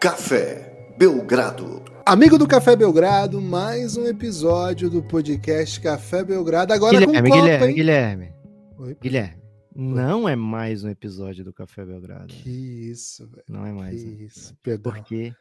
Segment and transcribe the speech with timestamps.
[0.00, 1.84] Café Belgrado.
[2.06, 6.72] Amigo do Café Belgrado, mais um episódio do podcast Café Belgrado.
[6.72, 7.74] Agora Guilherme, com Copa, Guilherme, hein?
[7.74, 8.32] Guilherme,
[8.78, 8.96] Oi?
[8.98, 9.42] Guilherme.
[9.76, 12.28] Não é mais um episódio do Café Belgrado.
[12.28, 13.44] Que isso, velho.
[13.46, 14.02] Não é Que mais.
[14.02, 14.56] um isso.
[14.62, 14.90] Perdão.
[14.90, 15.34] Porque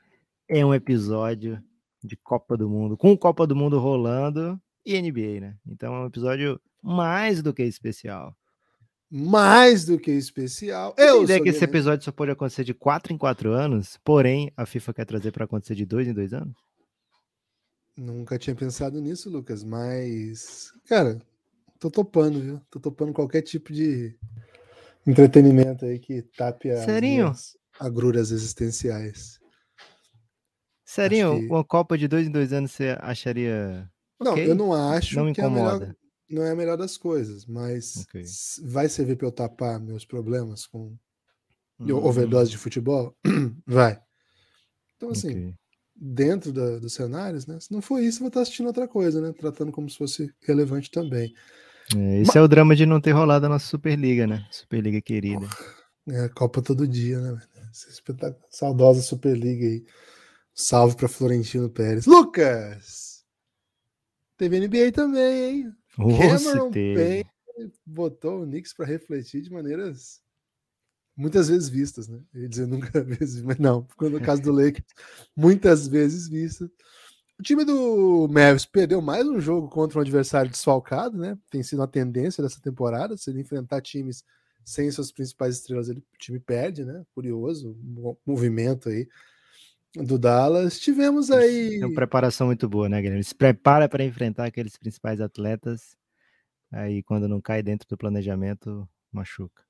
[0.49, 1.63] é um episódio
[2.03, 5.55] de Copa do Mundo, com Copa do Mundo rolando e NBA, né?
[5.65, 8.35] Então é um episódio mais do que especial.
[9.11, 10.93] Mais do que especial.
[10.97, 14.51] Eu ideia sou que esse episódio só pode acontecer de 4 em 4 anos, porém
[14.55, 16.55] a FIFA quer trazer para acontecer de 2 em 2 anos?
[17.97, 20.71] Nunca tinha pensado nisso, Lucas, mas.
[20.87, 21.19] Cara,
[21.79, 22.61] tô topando, viu?
[22.69, 24.15] Tô topando qualquer tipo de
[25.07, 27.33] entretenimento aí que tape as Serinho?
[27.79, 29.39] agruras existenciais.
[30.85, 33.89] Serinho, que- uma Copa de 2 em 2 anos você acharia.
[34.19, 35.97] Não, Ok, eu não acho Não me que é a melhor, incomoda.
[36.29, 38.15] Não é a melhor das coisas, mas Ok.
[38.23, 40.95] s- vai servir para eu tapar meus problemas com
[41.83, 43.15] de Hum, overdose de futebol?
[43.67, 44.01] vai.
[44.97, 45.55] Então, assim, ok.
[45.95, 47.59] dentro da- dos cenários, né?
[47.59, 49.33] Se não for isso, eu vou estar assistindo outra coisa, né?
[49.33, 51.33] Tratando como se fosse relevante também.
[51.95, 54.45] É, esse é o drama de não ter rolado a nossa Superliga, né?
[54.51, 55.47] Superliga querida.
[56.07, 57.41] É, Copa todo dia, né?
[57.89, 58.43] espetáculo.
[58.49, 59.85] Saudosa Superliga aí.
[60.53, 62.05] Salve para Florentino Pérez.
[62.05, 63.23] Lucas!
[64.37, 65.75] Teve NBA também, hein?
[65.99, 66.71] Se Cameron.
[66.71, 67.25] Payne
[67.85, 70.21] botou o Knicks para refletir de maneiras
[71.15, 72.21] muitas vezes vistas, né?
[72.33, 74.87] Eu ia dizer nunca vezes, mas não, quando no caso do Lakers,
[75.35, 76.69] muitas vezes vistas.
[77.37, 81.37] O time do Mavericks perdeu mais um jogo contra um adversário desfalcado, né?
[81.49, 84.23] Tem sido uma tendência dessa temporada, se ele enfrentar times
[84.65, 87.03] sem suas principais estrelas, ele, o time perde, né?
[87.13, 89.07] Curioso, um movimento aí
[89.95, 90.79] do Dallas.
[90.79, 93.23] Tivemos aí É uma preparação muito boa, né, Guilherme?
[93.23, 95.95] Se prepara para enfrentar aqueles principais atletas.
[96.71, 99.63] Aí, quando não cai dentro do planejamento, machuca.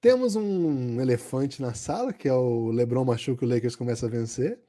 [0.00, 4.08] Temos um elefante na sala, que é o LeBron machuca e o Lakers começa a
[4.08, 4.60] vencer.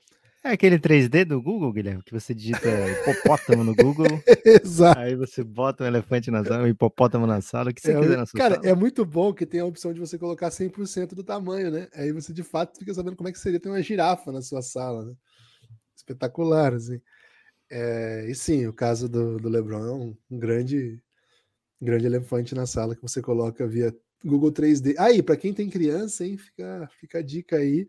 [0.46, 5.00] É aquele 3D do Google, Guilherme, que você digita hipopótamo no Google, Exato.
[5.00, 7.96] aí você bota um elefante na sala, um hipopótamo na sala, o que você É,
[7.96, 8.64] quiser na sua cara, sala.
[8.64, 11.88] é muito bom que tem a opção de você colocar 100% do tamanho, né?
[11.94, 14.62] Aí você de fato fica sabendo como é que seria ter uma girafa na sua
[14.62, 15.14] sala, né?
[15.96, 17.02] Espetacular, assim.
[17.70, 21.02] É, e sim, o caso do, do LeBron é um, um grande,
[21.82, 23.96] um grande elefante na sala que você coloca via
[24.26, 24.96] Google 3D.
[25.00, 27.88] Aí, para quem tem criança, hein, fica, fica a dica aí.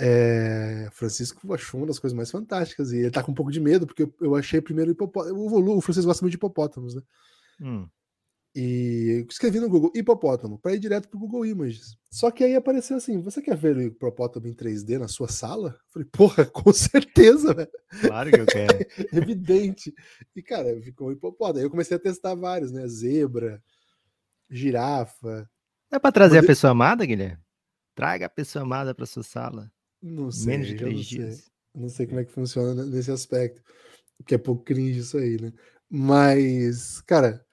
[0.00, 3.60] É, Francisco achou uma das coisas mais fantásticas e ele tá com um pouco de
[3.60, 5.38] medo, porque eu, eu achei primeiro hipopótamo.
[5.40, 7.02] O, Volu- o Francisco gosta muito de hipopótamos, né?
[7.60, 7.88] Hum,
[8.56, 11.96] E eu escrevi no Google hipopótamo para ir direto pro Google Images.
[12.10, 15.70] Só que aí apareceu assim: você quer ver o hipopótamo em 3D na sua sala?
[15.70, 17.70] Eu falei, porra, com certeza, velho.
[18.00, 18.78] claro que eu quero.
[19.12, 19.94] Evidente.
[20.34, 21.58] E, cara, ficou um hipopótamo.
[21.60, 22.86] Aí eu comecei a testar vários, né?
[22.88, 23.62] Zebra,
[24.50, 25.48] girafa.
[25.92, 27.42] É para trazer Quando- a pessoa amada, Guilherme?
[27.94, 29.70] Traga a pessoa amada para sua sala.
[30.04, 30.46] Não sei.
[30.46, 31.18] Menos de três não sei.
[31.18, 31.50] dias.
[31.74, 33.62] Eu Não sei como é que funciona nesse aspecto.
[34.18, 35.50] Porque é pouco cringe isso aí, né?
[35.88, 37.44] Mas, cara,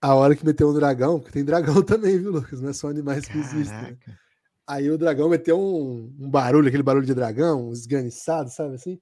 [0.00, 2.60] a hora que meteu um dragão, porque tem dragão também, viu, Lucas?
[2.60, 3.78] Não é só animais que existem.
[3.78, 3.96] né?
[3.96, 4.18] Caraca.
[4.66, 8.98] Aí o dragão meteu um, um barulho, aquele barulho de dragão, esganiçado, sabe assim?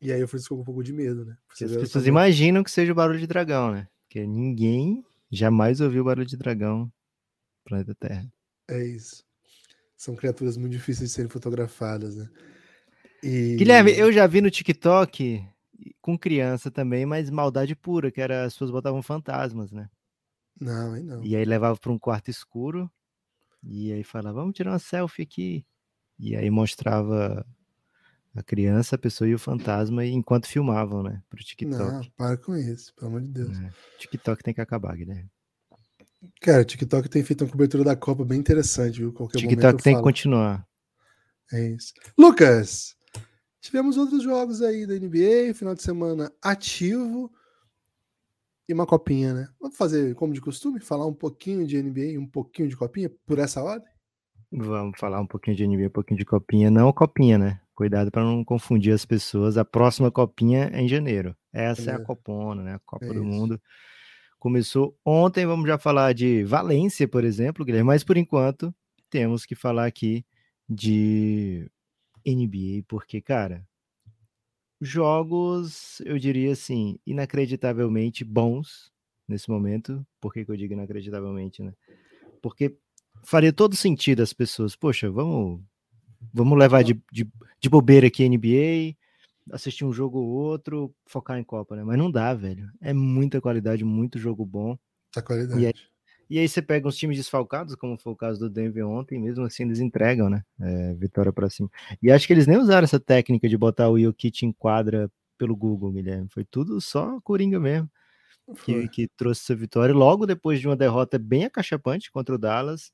[0.00, 1.36] E aí eu fui com um pouco de medo, né?
[1.52, 3.88] Você As o pessoas imaginam que seja o barulho de dragão, né?
[4.06, 6.92] Porque ninguém jamais ouviu barulho de dragão no
[7.64, 8.30] planeta Terra.
[8.68, 9.23] É isso.
[10.04, 12.28] São criaturas muito difíceis de serem fotografadas, né?
[13.22, 13.56] E...
[13.56, 15.42] Guilherme, eu já vi no TikTok
[16.02, 19.88] com criança também, mas maldade pura, que era as pessoas botavam fantasmas, né?
[20.60, 21.24] Não, aí não.
[21.24, 22.90] E aí levava para um quarto escuro
[23.62, 25.66] e aí falava, vamos tirar uma selfie aqui.
[26.18, 27.46] E aí mostrava
[28.36, 31.22] a criança, a pessoa e o fantasma enquanto filmavam, né?
[31.30, 32.10] Pro Não, TikTok.
[32.14, 33.58] para com isso, pelo amor de Deus.
[33.58, 33.72] né?
[33.98, 35.30] TikTok tem que acabar, Guilherme.
[36.40, 39.12] Cara, o TikTok tem feito uma cobertura da Copa bem interessante, viu?
[39.12, 40.66] Qualquer TikTok tem que continuar.
[41.52, 41.92] É isso.
[42.18, 42.96] Lucas,
[43.60, 47.30] tivemos outros jogos aí da NBA, final de semana ativo
[48.68, 49.48] e uma copinha, né?
[49.60, 53.10] Vamos fazer como de costume, falar um pouquinho de NBA e um pouquinho de copinha
[53.26, 53.88] por essa ordem?
[54.50, 56.70] Vamos falar um pouquinho de NBA, um pouquinho de copinha.
[56.70, 57.60] Não copinha, né?
[57.74, 59.56] Cuidado para não confundir as pessoas.
[59.58, 61.36] A próxima copinha é em janeiro.
[61.52, 61.96] Essa é, É.
[61.96, 62.74] a Copona, né?
[62.74, 63.24] A Copa É do isso.
[63.24, 63.60] Mundo.
[64.44, 68.74] Começou ontem, vamos já falar de Valência, por exemplo, Guilherme, mas por enquanto
[69.08, 70.22] temos que falar aqui
[70.68, 71.66] de
[72.26, 73.66] NBA, porque, cara,
[74.78, 78.92] jogos, eu diria assim, inacreditavelmente bons
[79.26, 80.06] nesse momento.
[80.20, 81.72] Por que, que eu digo inacreditavelmente, né?
[82.42, 82.76] Porque
[83.22, 85.62] faria todo sentido as pessoas, poxa, vamos,
[86.34, 87.26] vamos levar de, de,
[87.58, 88.94] de bobeira aqui NBA,
[89.50, 91.84] assistir um jogo ou outro, focar em Copa, né?
[91.84, 92.70] Mas não dá, velho.
[92.80, 94.78] É muita qualidade, muito jogo bom.
[95.12, 95.74] Essa qualidade.
[96.28, 99.44] E aí você pega uns times desfalcados, como foi o caso do Denver ontem, mesmo
[99.44, 100.42] assim eles entregam, né?
[100.60, 101.70] É, vitória para cima.
[102.02, 105.54] E acho que eles nem usaram essa técnica de botar o Jokic em quadra pelo
[105.54, 106.28] Google, Guilherme.
[106.30, 107.90] Foi tudo só Coringa mesmo.
[108.62, 112.92] Que, que, trouxe essa vitória logo depois de uma derrota bem acachapante contra o Dallas,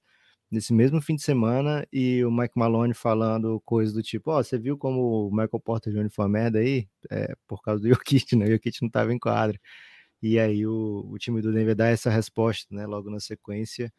[0.51, 4.45] nesse mesmo fim de semana, e o Mike Malone falando coisas do tipo: Ó, oh,
[4.45, 6.11] você viu como o Michael Porter Jr.
[6.11, 6.89] foi uma merda aí?
[7.11, 8.47] É, por causa do Jokic, né?
[8.47, 9.59] O Jokic não estava em quadra.
[10.23, 12.87] E aí o, o time do Denver dá essa resposta, né?
[12.87, 13.93] Logo na sequência,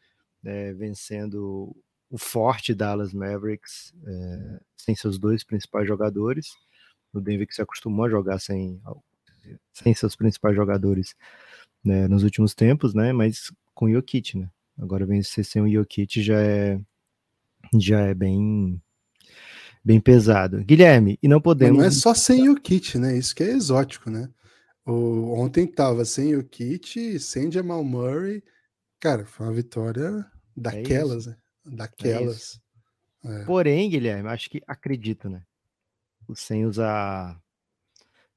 [0.44, 1.74] é, vencendo
[2.10, 6.50] o forte Dallas Mavericks, é, sem seus dois principais jogadores.
[7.12, 8.80] O Denver que se acostumou a jogar sem,
[9.72, 11.14] sem seus principais jogadores
[11.84, 13.12] né, nos últimos tempos, né?
[13.12, 14.50] Mas com o Jokic, né?
[14.78, 16.80] Agora vencer sem o Jokic já é
[17.78, 18.80] já é bem
[19.84, 20.64] bem pesado.
[20.64, 21.78] Guilherme, e não podemos.
[21.78, 23.16] Não é só sem o kit, né?
[23.16, 24.28] Isso que é exótico, né?
[24.84, 28.42] O, ontem tava sem o Kit, sem Jamal Murray.
[28.98, 30.26] Cara, foi uma vitória
[30.56, 31.36] daquelas, é né?
[31.64, 32.60] Daquelas.
[33.24, 33.44] É é.
[33.44, 35.42] Porém, Guilherme, acho que acredito, né?
[36.34, 37.40] Sem usar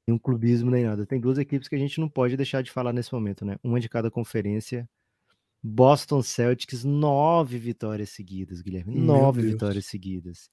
[0.08, 1.06] nenhum clubismo nem nada.
[1.06, 3.58] Tem duas equipes que a gente não pode deixar de falar nesse momento, né?
[3.64, 4.88] Uma de cada conferência.
[5.66, 8.96] Boston Celtics, nove vitórias seguidas, Guilherme.
[8.96, 10.48] Nove vitórias seguidas.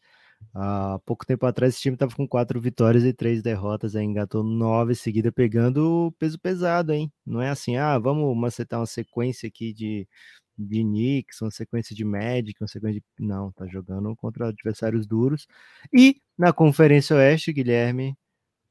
[0.55, 4.43] Há pouco tempo atrás, esse time estava com quatro vitórias e três derrotas, aí engatou
[4.43, 7.13] nove seguida, pegando peso pesado, hein?
[7.27, 10.09] Não é assim, ah, vamos macetar uma sequência aqui de,
[10.59, 13.05] de Knicks, uma sequência de Magic, uma sequência de.
[13.25, 15.47] Não, tá jogando contra adversários duros.
[15.93, 18.17] E na Conferência Oeste, Guilherme,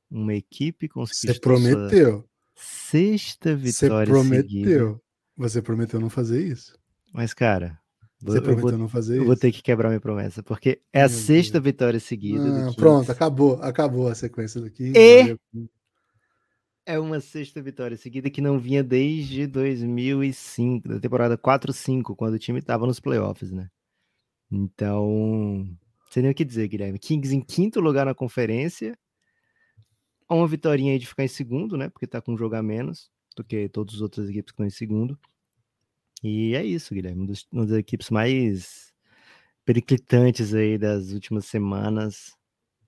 [0.10, 1.36] uma equipe conseguiu.
[1.36, 2.26] Você prometeu.
[2.56, 4.08] Sexta vitória.
[4.08, 4.90] Você prometeu.
[4.90, 5.11] Seguida.
[5.38, 6.78] Você prometeu não fazer isso.
[7.14, 7.80] Mas, cara,
[8.22, 9.26] você eu prometeu vou, não fazer eu isso?
[9.26, 11.64] vou ter que quebrar minha promessa, porque é Meu a sexta Deus.
[11.64, 12.70] vitória seguida.
[12.70, 14.94] Ah, pronto, acabou, acabou a sequência daqui.
[14.96, 15.38] E
[16.86, 22.40] é uma sexta vitória seguida que não vinha desde 2005, da temporada 4-5, quando o
[22.40, 23.70] time estava nos playoffs, né?
[24.52, 25.68] Então,
[26.10, 27.00] sem nem o que dizer, Guilherme.
[27.00, 28.98] Kings em quinto lugar na conferência,
[30.30, 31.90] uma vitória aí de ficar em segundo, né?
[31.90, 34.66] Porque tá com um jogo a menos do que todas as outras equipes que estão
[34.66, 35.18] em segundo.
[36.24, 38.94] E é isso, Guilherme, uma das equipes mais
[39.66, 42.36] periclitantes aí das últimas semanas.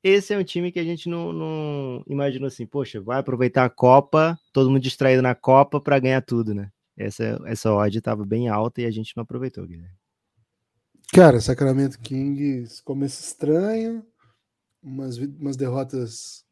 [0.03, 3.69] Esse é um time que a gente não, não imaginou assim, poxa, vai aproveitar a
[3.69, 6.69] Copa, todo mundo distraído na Copa para ganhar tudo, né?
[6.95, 9.95] Essa, essa odd estava bem alta e a gente não aproveitou, Guilherme.
[11.11, 14.05] Cara, Sacramento Kings começo estranho,
[14.81, 16.45] umas, umas derrotas,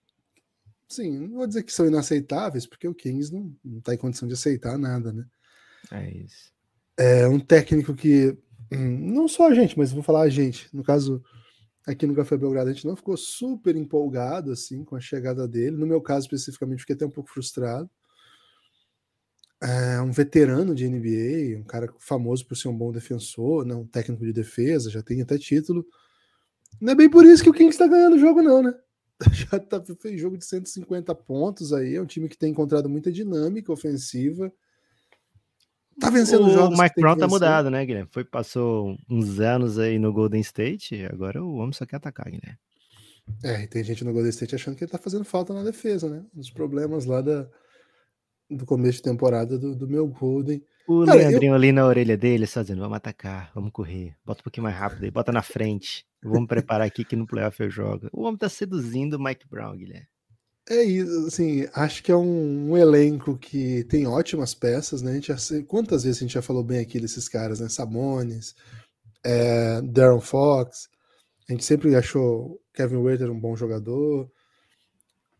[0.92, 4.28] sim, não vou dizer que são inaceitáveis, porque o Kings não, não tá em condição
[4.28, 5.26] de aceitar nada, né?
[5.92, 6.52] É isso
[7.02, 8.38] é um técnico que
[8.72, 11.24] hum, não só a gente, mas vou falar a gente, no caso
[11.86, 15.76] aqui no Café Belgrado, a gente não ficou super empolgado assim com a chegada dele.
[15.76, 17.90] No meu caso especificamente, fiquei até um pouco frustrado.
[19.60, 23.88] É um veterano de NBA, um cara famoso por ser um bom defensor, não, um
[23.88, 25.86] técnico de defesa, já tem até título.
[26.80, 28.74] Não é bem por isso que o Kings está ganhando o jogo, não, né?
[29.32, 33.12] Já tá, fez jogo de 150 pontos aí, é um time que tem encontrado muita
[33.12, 34.52] dinâmica ofensiva
[36.00, 36.78] Tá vencendo o jogos.
[36.78, 38.10] O Mike Brown tá mudado, né, Guilherme?
[38.12, 42.58] Foi, passou uns anos aí no Golden State, agora o homem só quer atacar, Guilherme.
[43.44, 46.10] É, e tem gente no Golden State achando que ele tá fazendo falta na defesa,
[46.10, 46.26] né?
[46.36, 47.48] Os problemas lá da,
[48.50, 50.64] do começo de temporada do, do meu Golden.
[50.88, 51.56] O Cara, Leandrinho eu...
[51.56, 55.04] ali na orelha dele, só dizendo, vamos atacar, vamos correr, bota um pouquinho mais rápido
[55.04, 58.10] aí, bota na frente, vamos preparar aqui que no playoff eu jogo.
[58.12, 60.08] O homem tá seduzindo o Mike Brown, Guilherme.
[60.70, 65.12] É isso, assim, acho que é um, um, elenco que tem ótimas peças, né?
[65.12, 67.68] A gente já, quantas vezes a gente já falou bem aqui desses caras, né?
[67.68, 68.56] Sabonis,
[69.24, 70.88] é, Darren Fox,
[71.50, 74.32] a gente sempre achou Kevin Werther um bom jogador,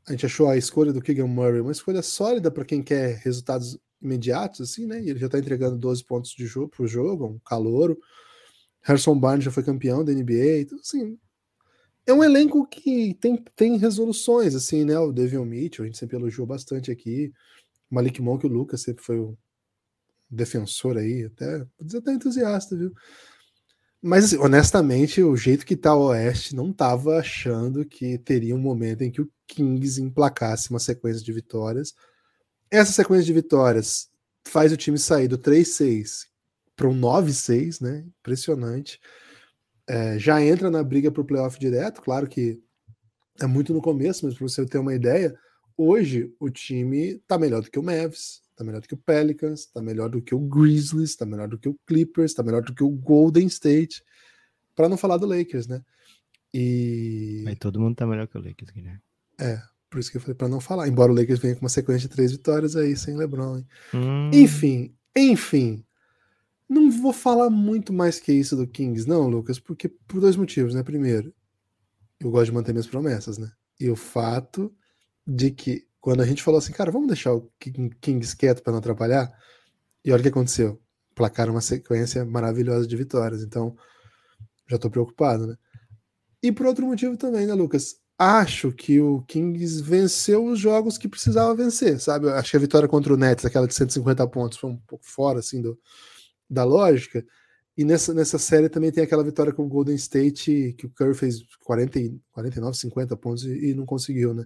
[0.08, 3.78] a gente achou a escolha do Keegan Murray uma escolha sólida para quem quer resultados
[4.02, 5.02] imediatos, assim, né?
[5.02, 7.98] E ele já está entregando 12 pontos de jogo para o jogo, um calouro.
[8.82, 11.18] Harrison Barnes já foi campeão da NBA, então, assim,
[12.06, 14.98] é um elenco que tem, tem resoluções, assim, né?
[14.98, 17.32] O Devin Mitchell, a gente sempre elogiou bastante aqui.
[17.90, 19.38] Malik Monk, o Lucas sempre foi um
[20.30, 22.92] defensor aí, até, dizer até entusiasta, viu?
[24.02, 28.60] Mas, assim, honestamente, o jeito que tá o Oeste não tava achando que teria um
[28.60, 31.94] momento em que o Kings emplacasse uma sequência de vitórias.
[32.72, 34.10] Essa sequência de vitórias
[34.48, 36.31] faz o time sair do 3-6
[36.76, 38.06] para um 9-6, né?
[38.20, 39.00] Impressionante
[39.92, 42.02] é, já entra na briga para o playoff direto.
[42.02, 42.62] Claro que
[43.42, 45.38] é muito no começo, mas para você ter uma ideia,
[45.78, 49.62] hoje o time está melhor do que o Mavs, está melhor do que o Pelicans,
[49.62, 52.74] está melhor do que o Grizzlies, está melhor do que o Clippers, está melhor do
[52.74, 54.02] que o Golden State,
[54.76, 55.82] para não falar do Lakers, né?
[56.54, 57.42] E.
[57.44, 59.00] Mas todo mundo está melhor que o Lakers, né?
[59.40, 60.88] É, por isso que eu falei para não falar.
[60.88, 63.64] Embora o Lakers venha com uma sequência de três vitórias aí sem LeBron.
[63.94, 64.30] Hum.
[64.34, 65.84] Enfim, enfim.
[66.72, 70.74] Não vou falar muito mais que isso do Kings, não, Lucas, porque por dois motivos,
[70.74, 70.82] né?
[70.82, 71.34] Primeiro,
[72.18, 73.52] eu gosto de manter minhas promessas, né?
[73.78, 74.74] E o fato
[75.28, 77.52] de que quando a gente falou assim, cara, vamos deixar o
[78.00, 79.38] Kings quieto para não atrapalhar,
[80.06, 80.82] e olha o que aconteceu.
[81.14, 83.76] Placaram uma sequência maravilhosa de vitórias, então
[84.66, 85.58] já tô preocupado, né?
[86.42, 87.98] E por outro motivo também, né, Lucas?
[88.18, 92.30] Acho que o Kings venceu os jogos que precisava vencer, sabe?
[92.30, 95.40] Acho que a vitória contra o Nets, aquela de 150 pontos, foi um pouco fora,
[95.40, 95.78] assim, do,
[96.52, 97.26] da lógica.
[97.78, 101.16] E nessa, nessa série também tem aquela vitória com o Golden State, que o Curry
[101.16, 102.00] fez 40,
[102.32, 104.46] 49, 50 pontos e, e não conseguiu, né?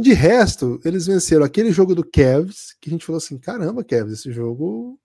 [0.00, 4.20] De resto, eles venceram aquele jogo do Cavs, que a gente falou assim: caramba, Cavs,
[4.20, 4.98] esse jogo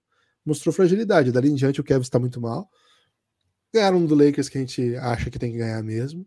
[0.45, 1.31] mostrou fragilidade.
[1.31, 2.69] Dali em diante, o Cavs está muito mal.
[3.74, 6.25] Ganharam do Lakers, que a gente acha que tem que ganhar mesmo.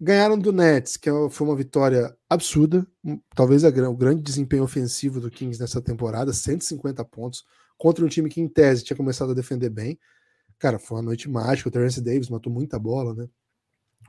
[0.00, 2.86] Ganharam do Nets, que é foi uma vitória absurda.
[3.34, 7.42] Talvez a, o grande desempenho ofensivo do Kings nessa temporada 150 pontos
[7.78, 9.98] contra um time que, em tese, tinha começado a defender bem.
[10.58, 11.68] Cara, foi uma noite mágica.
[11.68, 13.28] O Terence Davis matou muita bola, né?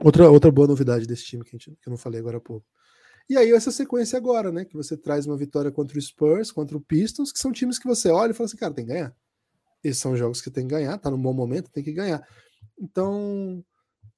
[0.00, 2.66] Outra, outra boa novidade desse time que, gente, que eu não falei agora há pouco.
[3.28, 4.64] E aí, essa sequência agora, né?
[4.64, 7.86] Que você traz uma vitória contra o Spurs, contra o Pistons, que são times que
[7.86, 9.14] você olha e fala assim, cara, tem que ganhar.
[9.84, 12.26] Esses são jogos que tem que ganhar, tá num bom momento, tem que ganhar.
[12.78, 13.64] Então,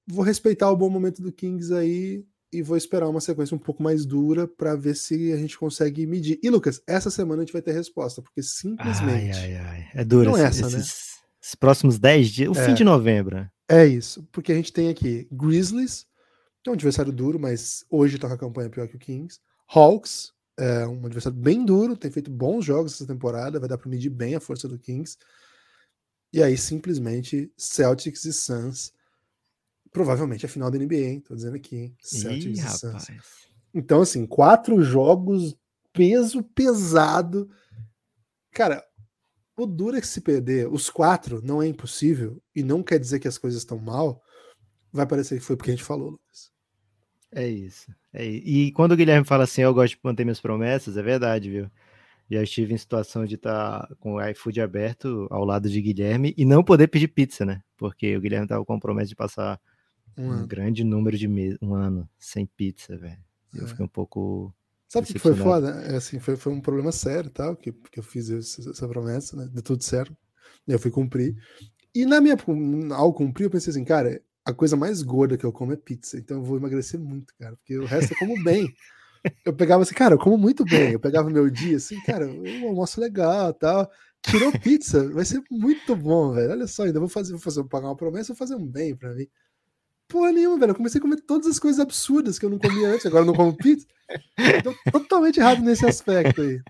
[0.07, 3.83] vou respeitar o bom momento do Kings aí e vou esperar uma sequência um pouco
[3.83, 6.39] mais dura para ver se a gente consegue medir.
[6.43, 9.39] E Lucas, essa semana a gente vai ter resposta, porque simplesmente.
[9.39, 9.89] Ai, ai, ai.
[9.95, 10.81] É dura não essa, esses, né?
[11.43, 13.37] Esses próximos 10 dias, o é, fim de novembro.
[13.37, 13.51] Né?
[13.69, 16.07] É isso, porque a gente tem aqui Grizzlies,
[16.63, 19.41] que é um adversário duro, mas hoje tá com a campanha pior que o Kings.
[19.67, 23.89] Hawks, é um adversário bem duro, tem feito bons jogos essa temporada, vai dar para
[23.89, 25.17] medir bem a força do Kings.
[26.31, 28.93] E aí, simplesmente, Celtics e Suns
[29.93, 31.21] provavelmente a final da NBA, hein?
[31.21, 31.97] Tô dizendo aqui, hein?
[32.01, 33.07] Celtics Ih, e Suns.
[33.75, 35.57] Então, assim, quatro jogos,
[35.93, 37.49] peso pesado.
[38.51, 38.83] Cara,
[39.57, 43.21] o duro é que se perder os quatro não é impossível e não quer dizer
[43.21, 44.23] que as coisas estão mal.
[44.93, 46.51] Vai parecer que foi porque a gente falou, Lucas.
[47.35, 47.91] É isso.
[48.13, 48.25] É.
[48.25, 51.71] E quando o Guilherme fala assim, eu gosto de manter minhas promessas, é verdade, viu?
[52.31, 56.35] Já estive em situação de estar tá com o iFood aberto ao lado de Guilherme
[56.37, 57.63] e não poder pedir pizza, né?
[57.77, 59.59] Porque o Guilherme estava com promessa de passar
[60.17, 63.19] um, um grande número de meses, um ano sem pizza, velho.
[63.55, 63.63] É.
[63.63, 64.55] Eu fiquei um pouco.
[64.89, 65.71] Sabe o que foi foda?
[65.87, 69.37] É assim, foi, foi um problema sério, tal, que, que eu fiz essa, essa promessa,
[69.37, 69.49] né?
[69.51, 70.15] Deu tudo certo.
[70.69, 71.35] Eu fui cumprir.
[71.95, 72.37] E na minha,
[72.95, 76.19] ao cumprir, eu pensei assim, cara, a coisa mais gorda que eu como é pizza,
[76.19, 78.67] então eu vou emagrecer muito, cara, porque o resto eu como bem.
[79.47, 80.95] Eu pegava assim, cara, eu como muito bem.
[80.95, 83.89] Eu pegava meu dia assim, cara, eu almoço legal tal.
[84.21, 86.51] Tirou pizza, vai ser muito bom, velho.
[86.51, 88.97] Olha só, ainda vou fazer, vou fazer, vou pagar uma promessa, vou fazer um bem
[88.97, 89.29] para mim
[90.13, 90.71] porra nenhuma, velho.
[90.73, 93.27] Eu comecei a comer todas as coisas absurdas que eu não comia antes, agora eu
[93.27, 93.87] não como pizza.
[94.63, 96.61] Tô totalmente errado nesse aspecto aí.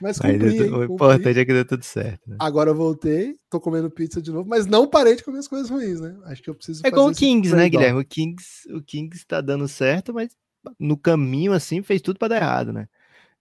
[0.00, 2.30] Mas cumpri, hein, o importante é que deu tudo certo.
[2.30, 2.36] Né?
[2.38, 5.68] Agora eu voltei, tô comendo pizza de novo, mas não parei de comer as coisas
[5.68, 6.16] ruins, né?
[6.26, 6.82] Acho que eu preciso.
[6.84, 8.00] É igual o Kings, né, Guilherme?
[8.00, 10.30] O Kings, o Kings tá dando certo, mas
[10.78, 12.88] no caminho, assim, fez tudo para dar errado, né?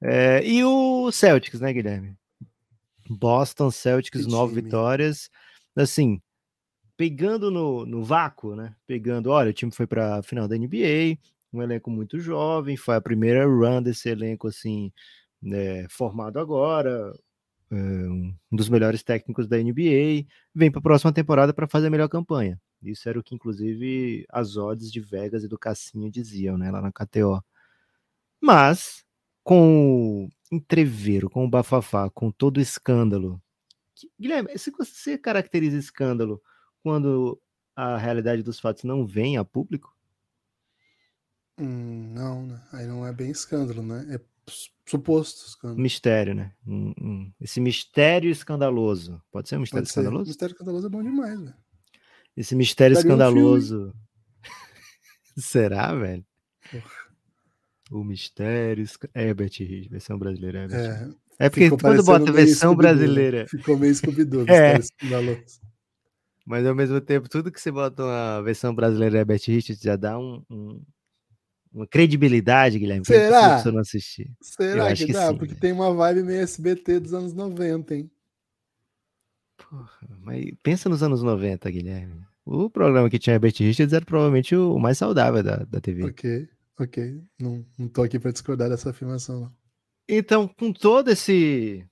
[0.02, 2.16] É, e o Celtics, né, Guilherme?
[3.08, 5.30] Boston Celtics, nove vitórias.
[5.76, 6.20] Assim,
[6.98, 8.76] pegando no, no vácuo, né?
[8.88, 11.18] Pegando, olha, o time foi para a final da NBA,
[11.54, 14.92] um elenco muito jovem, foi a primeira run desse elenco assim,
[15.42, 17.14] né, formado agora,
[17.72, 21.92] é, um dos melhores técnicos da NBA, vem para a próxima temporada para fazer a
[21.92, 22.60] melhor campanha.
[22.82, 26.82] Isso era o que, inclusive, as odds de Vegas e do Cassinho diziam, né, lá
[26.82, 27.44] na KTO.
[28.40, 29.04] Mas,
[29.44, 33.42] com o entreveiro, com o bafafá, com todo o escândalo.
[34.20, 36.42] Guilherme, se você caracteriza escândalo
[36.86, 37.42] quando
[37.76, 39.92] a realidade dos fatos não vem a público?
[41.60, 42.62] Hum, não, né?
[42.72, 44.06] aí não é bem escândalo, né?
[44.12, 44.20] É
[44.86, 45.82] suposto escândalo.
[45.82, 46.54] Mistério, né?
[46.68, 47.32] Hum, hum.
[47.42, 49.20] Esse mistério escandaloso.
[49.32, 50.28] Pode ser um mistério escandaloso?
[50.28, 51.56] Mistério escandaloso é bom demais, velho.
[52.38, 53.92] Esse mistério Daria escandaloso.
[55.36, 56.24] Um Será, velho?
[56.70, 56.92] Porra.
[57.90, 58.86] O mistério.
[59.16, 60.60] Herbert Riz, versão brasileira.
[60.66, 61.16] Herbert.
[61.40, 63.48] É, é porque quando bota versão brasileira.
[63.48, 64.78] Ficou meio scooby é.
[64.78, 65.66] escandaloso.
[66.46, 70.20] Mas ao mesmo tempo, tudo que você bota uma versão brasileira Herbert Richards já dá
[70.20, 70.82] um, um,
[71.74, 73.04] uma credibilidade, Guilherme.
[73.06, 73.58] Será?
[73.58, 74.32] Você não assistir.
[74.40, 75.30] Será que, que, dá?
[75.30, 78.12] Sim, Porque tem uma vibe meio SBT dos anos 90, hein?
[79.58, 82.24] Porra, mas pensa nos anos 90, Guilherme.
[82.46, 86.04] O programa que tinha Herbert Richards era provavelmente o mais saudável da, da TV.
[86.04, 86.48] Ok,
[86.80, 87.24] ok.
[87.40, 89.52] Não, não tô aqui para discordar dessa afirmação, não.
[90.08, 91.84] Então, com todo esse.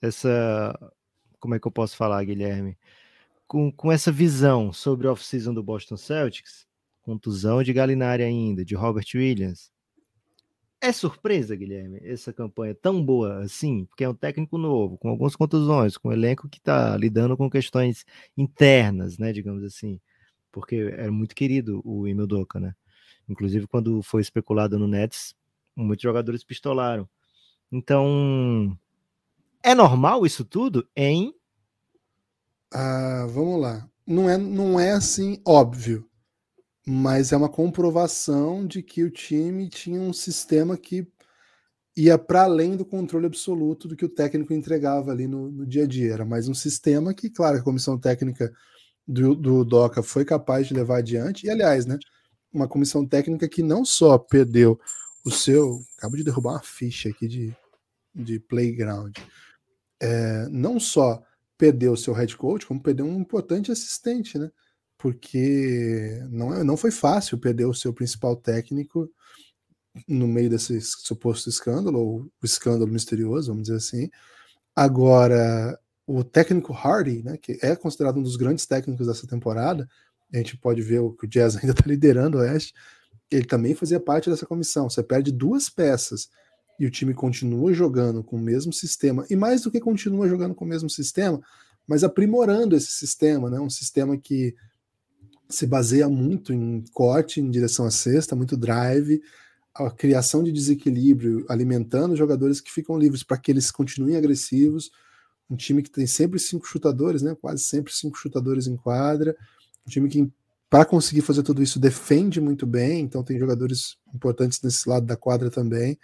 [0.00, 0.76] Essa.
[1.38, 2.76] Como é que eu posso falar, Guilherme?
[3.52, 6.66] Com, com essa visão sobre a off-season do Boston Celtics,
[7.02, 9.70] contusão de Galinari ainda, de Robert Williams,
[10.80, 15.36] É surpresa, Guilherme, essa campanha tão boa assim, porque é um técnico novo, com algumas
[15.36, 18.06] contusões, com um elenco que está lidando com questões
[18.38, 20.00] internas, né, digamos assim,
[20.50, 22.74] porque era muito querido o Emil Doca, né?
[23.28, 25.34] Inclusive, quando foi especulado no Nets,
[25.76, 27.06] muitos jogadores pistolaram.
[27.70, 28.74] Então,
[29.62, 31.34] é normal isso tudo, hein?
[32.72, 33.88] Ah, vamos lá.
[34.06, 36.08] Não é, não é assim óbvio,
[36.86, 41.06] mas é uma comprovação de que o time tinha um sistema que
[41.96, 45.84] ia para além do controle absoluto do que o técnico entregava ali no, no, dia
[45.84, 46.14] a dia.
[46.14, 48.50] Era mais um sistema que, claro, a comissão técnica
[49.06, 51.46] do, do DOCA foi capaz de levar adiante.
[51.46, 51.98] E, aliás, né,
[52.52, 54.80] uma comissão técnica que não só perdeu
[55.24, 55.80] o seu.
[55.98, 57.56] Acabo de derrubar uma ficha aqui de,
[58.14, 59.16] de playground.
[60.00, 61.22] É, não só
[61.62, 64.50] perdeu o seu head coach, como perdeu um importante assistente, né?
[64.98, 69.08] Porque não, é, não foi fácil perder o seu principal técnico
[70.08, 74.10] no meio desse suposto escândalo, ou escândalo misterioso, vamos dizer assim.
[74.74, 79.88] Agora, o técnico Hardy, né, que é considerado um dos grandes técnicos dessa temporada,
[80.34, 82.74] a gente pode ver o que o Jazz ainda está liderando o Oeste,
[83.30, 84.90] ele também fazia parte dessa comissão.
[84.90, 86.28] Você perde duas peças
[86.82, 90.52] e o time continua jogando com o mesmo sistema, e mais do que continua jogando
[90.52, 91.40] com o mesmo sistema,
[91.86, 93.60] mas aprimorando esse sistema, né?
[93.60, 94.52] Um sistema que
[95.48, 99.22] se baseia muito em corte em direção à cesta, muito drive,
[99.72, 104.90] a criação de desequilíbrio, alimentando jogadores que ficam livres para que eles continuem agressivos.
[105.48, 107.36] Um time que tem sempre cinco chutadores, né?
[107.40, 109.36] Quase sempre cinco chutadores em quadra.
[109.86, 110.28] Um time que,
[110.68, 113.02] para conseguir fazer tudo isso, defende muito bem.
[113.02, 115.96] Então tem jogadores importantes nesse lado da quadra também.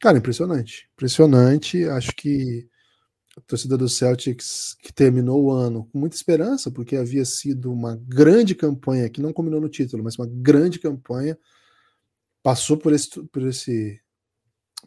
[0.00, 0.88] Cara, impressionante.
[0.94, 1.84] Impressionante.
[1.88, 2.68] Acho que
[3.36, 7.96] a torcida do Celtics, que terminou o ano com muita esperança, porque havia sido uma
[7.96, 11.38] grande campanha, que não combinou no título, mas uma grande campanha,
[12.42, 14.00] passou por esse, por esse,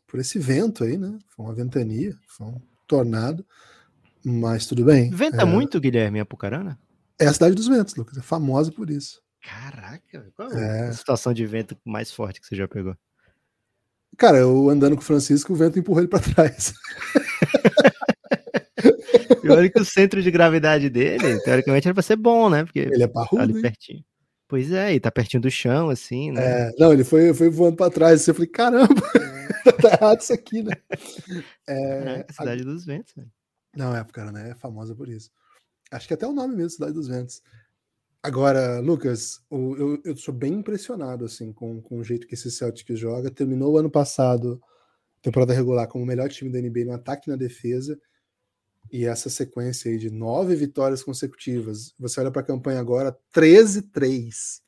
[0.08, 1.20] por esse vento aí, né?
[1.28, 3.46] Foi uma ventania, foi um tornado,
[4.24, 5.12] mas tudo bem.
[5.12, 5.46] Venta é...
[5.46, 6.80] muito, Guilherme, Apucarana?
[7.20, 9.22] É a cidade dos ventos, Lucas, é famosa por isso.
[9.42, 12.96] Caraca, qual é a situação de vento mais forte que você já pegou?
[14.20, 16.74] Cara, eu andando com o Francisco, o vento empurrou ele para trás.
[19.42, 22.66] e olha que o centro de gravidade dele, teoricamente, era pra ser bom, né?
[22.66, 24.04] Porque ele é parrudo, tá ali pertinho.
[24.46, 26.70] Pois é, e tá pertinho do chão, assim, né?
[26.70, 28.22] É, não, ele foi, foi voando para trás.
[28.22, 28.90] Assim, eu falei, caramba,
[29.82, 30.74] tá errado isso aqui, né?
[31.66, 32.66] É, a Cidade a...
[32.66, 33.26] dos Ventos, né?
[33.74, 34.50] Não, é, cara, né?
[34.50, 35.32] É famosa por isso.
[35.92, 37.42] Acho que até o nome mesmo, Cidade dos Ventos.
[38.22, 43.00] Agora, Lucas, eu, eu sou bem impressionado assim com, com o jeito que esse Celtics
[43.00, 43.32] joga.
[43.32, 44.62] Terminou o ano passado,
[45.22, 48.00] temporada regular, como o melhor time da NBA no ataque e na defesa.
[48.92, 51.94] E essa sequência aí de nove vitórias consecutivas.
[51.98, 54.62] Você olha para a campanha agora, 13-3.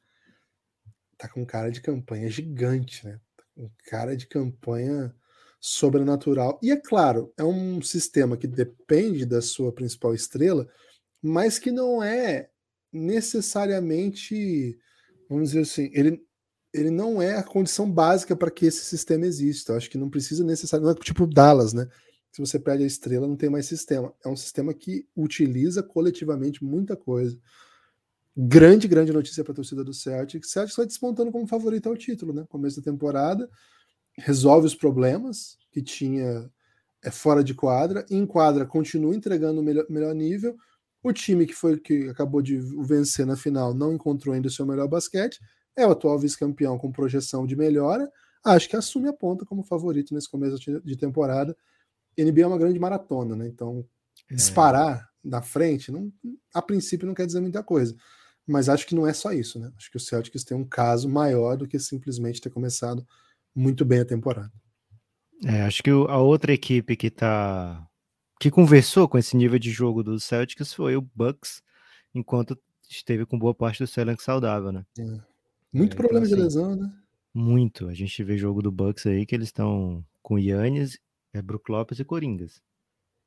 [1.17, 3.19] Tá com cara de campanha gigante, né?
[3.35, 5.13] Tá com cara de campanha
[5.59, 6.57] sobrenatural.
[6.63, 10.67] E é claro, é um sistema que depende da sua principal estrela,
[11.21, 12.50] mas que não é
[12.91, 14.77] necessariamente,
[15.29, 16.21] vamos dizer assim, ele,
[16.73, 19.73] ele não é a condição básica para que esse sistema exista.
[19.73, 21.87] Eu acho que não precisa necessariamente, não é tipo Dallas, né?
[22.31, 24.13] Se você perde a estrela, não tem mais sistema.
[24.23, 27.37] É um sistema que utiliza coletivamente muita coisa.
[28.35, 30.45] Grande, grande notícia para a torcida do Celtic.
[30.45, 32.45] Celtic está despontando como favorito ao título, né?
[32.47, 33.49] Começo da temporada,
[34.17, 36.49] resolve os problemas que tinha
[37.03, 40.55] é, fora de quadra, em quadra continua entregando o melhor, melhor nível,
[41.03, 44.65] o time que foi que acabou de vencer na final não encontrou ainda o seu
[44.65, 45.39] melhor basquete,
[45.75, 48.11] é o atual vice-campeão com projeção de melhora,
[48.43, 51.55] acho que assume a ponta como favorito nesse começo de temporada.
[52.17, 53.47] NBA é uma grande maratona, né?
[53.47, 53.85] Então,
[54.29, 54.35] é.
[54.35, 56.11] disparar na frente, não,
[56.53, 57.95] a princípio não quer dizer muita coisa.
[58.45, 59.71] Mas acho que não é só isso, né?
[59.77, 63.05] Acho que o Celtics tem um caso maior do que simplesmente ter começado
[63.55, 64.51] muito bem a temporada.
[65.45, 67.87] É, acho que a outra equipe que está
[68.41, 71.61] que conversou com esse nível de jogo dos Celtics foi o Bucks,
[72.11, 74.83] enquanto esteve com boa parte do seu elenco saudável, né?
[74.97, 75.03] É.
[75.71, 76.91] Muito é, problema então, de assim, lesão, né?
[77.31, 77.87] Muito.
[77.87, 80.97] A gente vê jogo do Bucks aí que eles estão com Yannis,
[81.31, 82.59] é, Brook Lopes e Coringas.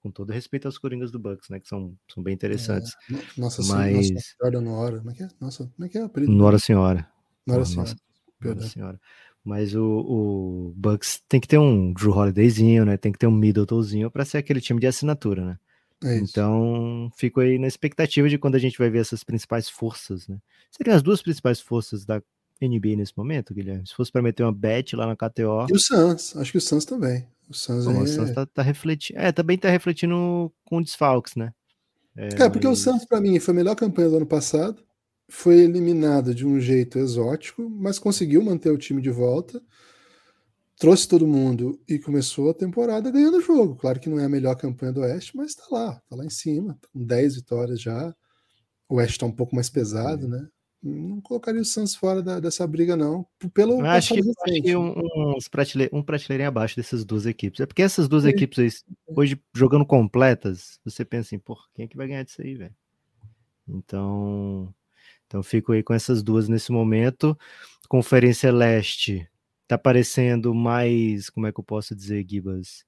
[0.02, 1.60] Com todo respeito aos Coringas do Bucks, né?
[1.60, 2.92] Que são, são bem interessantes.
[3.08, 3.40] É.
[3.40, 4.10] Nossa, Mas...
[4.10, 4.98] nossa, Nora.
[4.98, 5.28] Como é que é?
[5.40, 6.10] Nossa, como é que é?
[6.26, 7.08] Nora Senhora.
[7.46, 7.90] Nora Senhora.
[7.90, 7.96] Nossa,
[8.42, 9.00] Nora Senhora.
[9.44, 12.96] Mas o, o Bucks tem que ter um Drew Holidayzinho, né?
[12.96, 15.58] Tem que ter um Middletonzinho para ser aquele time de assinatura, né?
[16.02, 20.26] É então, fico aí na expectativa de quando a gente vai ver essas principais forças,
[20.26, 20.38] né?
[20.70, 22.22] Seriam as duas principais forças da
[22.60, 23.86] NBA nesse momento, Guilherme?
[23.86, 25.66] Se fosse para meter uma bet lá na KTO.
[25.70, 27.26] E o Suns, acho que o Suns também.
[27.48, 28.02] O Suns, Bom, é...
[28.02, 29.18] o Suns tá, tá, refletindo.
[29.18, 31.52] É, também tá refletindo com desfalques, né?
[32.16, 32.78] É, é porque mas...
[32.78, 34.82] o Suns, para mim, foi a melhor campanha do ano passado
[35.28, 39.62] foi eliminada de um jeito exótico, mas conseguiu manter o time de volta.
[40.76, 43.76] trouxe todo mundo e começou a temporada ganhando o jogo.
[43.76, 46.30] Claro que não é a melhor campanha do Oeste, mas tá lá, tá lá em
[46.30, 48.14] cima, tá com 10 vitórias já.
[48.88, 50.46] O Oeste tá um pouco mais pesado, né?
[50.82, 53.26] Não colocaria o Suns fora da, dessa briga, não.
[53.54, 54.92] Pelo Eu acho que, acho que um,
[55.34, 57.60] uns pratele- um prateleirinho abaixo dessas duas equipes.
[57.60, 58.30] É porque essas duas Sim.
[58.30, 58.68] equipes aí,
[59.16, 62.74] hoje jogando completas, você pensa assim, por quem é que vai ganhar disso aí, velho?
[63.66, 64.74] Então,
[65.26, 67.36] então fico aí com essas duas nesse momento.
[67.88, 69.28] Conferência Leste
[69.66, 72.84] tá parecendo mais, como é que eu posso dizer, Gibas?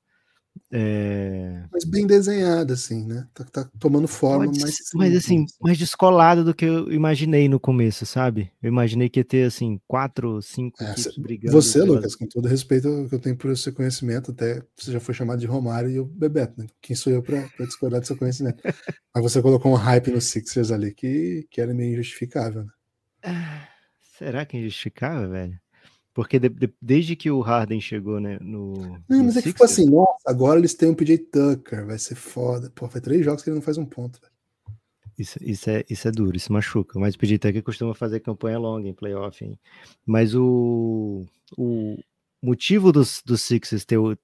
[0.73, 3.27] É, Mas bem desenhada, assim, né?
[3.35, 8.05] Tá, tá tomando forma ser, mas assim, mais descolado do que eu imaginei no começo,
[8.07, 8.51] sabe?
[8.63, 11.53] Eu imaginei que ia ter, assim, quatro, cinco É, equipes cê- brigando.
[11.61, 15.01] Você, pelas- Lucas, com todo respeito que eu tenho por seu conhecimento, até você já
[15.01, 16.67] foi chamado de Romário e o Bebeto, né?
[16.81, 18.63] Quem sou eu para discordar do seu conhecimento?
[19.15, 22.71] Mas você colocou um hype no Sixers ali que, que era meio injustificável, né?
[23.23, 23.69] Ah,
[24.19, 25.61] Será que é injustificável, velho?
[26.17, 28.73] Porque de- de- desde que o Harden chegou, né, no.
[29.07, 31.85] Não, no mas é que tipo Sixers, assim, nossa, agora eles têm um PJ Tucker,
[31.85, 32.73] vai ser foda.
[32.75, 34.19] Pô, faz três jogos que ele não faz um ponto.
[34.19, 34.33] velho.
[35.19, 36.99] Isso, isso, é, isso é duro, isso machuca.
[36.99, 39.61] Mas o PJ Tucker costuma fazer campanha longa em playoff, hein?
[40.07, 41.99] Mas o, o
[42.43, 44.17] motivo dos, dos Sixers ter o,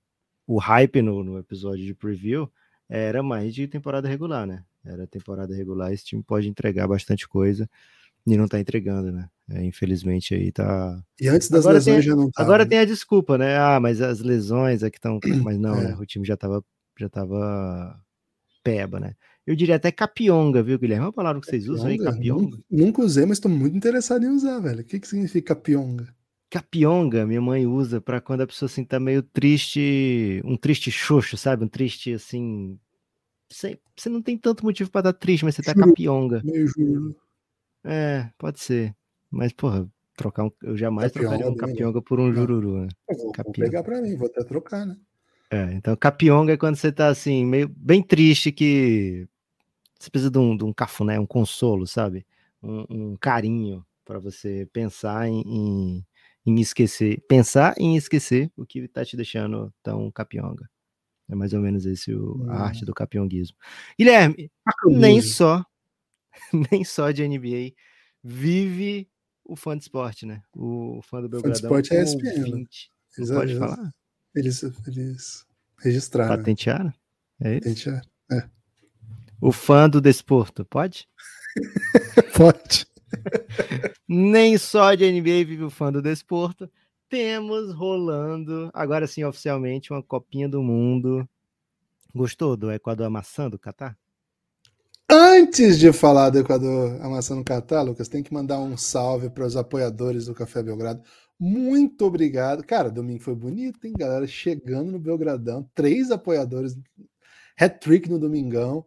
[0.46, 2.50] o hype no, no episódio de preview
[2.88, 4.64] era mais de temporada regular, né?
[4.83, 7.68] Era temporada regular, esse time pode entregar bastante coisa
[8.26, 9.28] e não tá entregando, né?
[9.50, 11.02] É, infelizmente aí tá.
[11.20, 12.46] E antes das Agora tem- lesões já não tava.
[12.48, 12.70] Agora né?
[12.70, 13.56] tem a desculpa, né?
[13.58, 15.18] Ah, mas as lesões é que estão.
[15.54, 15.88] Mas não, É.
[15.88, 15.96] né?
[16.00, 16.64] O time já tava,
[16.98, 18.00] já tava
[18.64, 19.14] peba, né?
[19.44, 21.02] Eu diria até capionga, viu, Guilherme?
[21.04, 22.12] É uma palavra que vocês usam aí, Pionga?
[22.12, 22.58] capionga?
[22.70, 24.80] Nunca, usei, mas tô muito interessado em usar, velho.
[24.82, 26.14] O que, que significa pionga?
[26.48, 31.37] Capionga, minha mãe usa pra quando a pessoa assim tá meio triste, um triste xoxo,
[31.37, 31.64] sabe?
[31.64, 32.78] Um triste assim.
[33.50, 35.88] Você não tem tanto motivo pra dar triste, mas você tá Juro.
[35.88, 36.40] capionga.
[36.44, 37.16] Meio juro.
[37.85, 38.95] É, pode ser.
[39.31, 40.53] Mas, porra, trocar um.
[40.62, 42.88] Eu jamais Capionga trocaria um é bem capionga por um jururu, né?
[43.09, 44.97] Eu vou, vou pegar pra mim, vou até trocar, né?
[45.51, 49.29] É, então capionga é quando você tá assim, meio bem triste que
[50.01, 52.27] você precisa de um, de um cafuné, um consolo, sabe?
[52.62, 56.07] Um, um carinho para você pensar em, em,
[56.47, 60.68] em esquecer, pensar em esquecer o que tá te deixando tão capionga.
[61.29, 63.57] É mais ou menos esse o, a arte do capionguismo.
[63.99, 64.51] Guilherme,
[64.87, 65.64] nem só,
[66.71, 67.73] nem só de NBA
[68.23, 69.09] vive
[69.45, 70.42] o fã de esporte, né?
[70.55, 71.55] O fã do Belgradão.
[71.55, 72.47] esporte é o ESPN, né?
[72.49, 72.66] Não
[73.18, 73.95] Eles, pode falar?
[74.35, 75.47] Eles, eles
[75.79, 76.37] registraram.
[76.37, 76.92] Patentearam?
[77.40, 77.68] É isso?
[77.68, 77.88] Gente,
[78.31, 78.49] é.
[79.40, 81.09] O fã do desporto, pode?
[82.35, 82.87] Pode.
[84.09, 86.71] Nem só de NBA vive o fã do desporto.
[87.09, 91.29] Temos rolando, agora sim, oficialmente, uma copinha do mundo.
[92.14, 93.99] Gostou do Equador amassando o Catar?
[95.14, 99.44] Antes de falar do Equador amassando o Catar, Lucas, tem que mandar um salve para
[99.44, 101.03] os apoiadores do Café Belgrado.
[101.38, 102.64] Muito obrigado.
[102.64, 104.27] Cara, domingo foi bonito, hein, galera?
[104.27, 106.75] Chegando no Belgradão, três apoiadores,
[107.61, 108.87] hat-trick no domingão.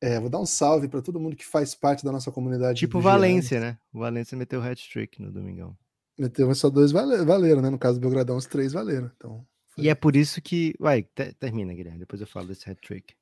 [0.00, 2.80] É, vou dar um salve para todo mundo que faz parte da nossa comunidade.
[2.80, 3.78] Tipo Valência, né?
[3.92, 5.76] O Valência meteu hat-trick no domingão.
[6.18, 7.70] Meteu, só dois vale- valeram, né?
[7.70, 9.08] No caso do Belgradão, os três valeram.
[9.16, 9.46] Então,
[9.78, 10.74] E é por isso que.
[10.80, 12.00] Vai, te- termina, Guilherme.
[12.00, 13.14] Depois eu falo desse hat-trick.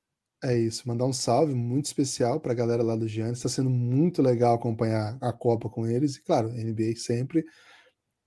[0.45, 3.39] É isso, mandar um salve muito especial para a galera lá do Giannis.
[3.39, 6.17] Está sendo muito legal acompanhar a Copa com eles.
[6.17, 7.45] E, claro, NBA sempre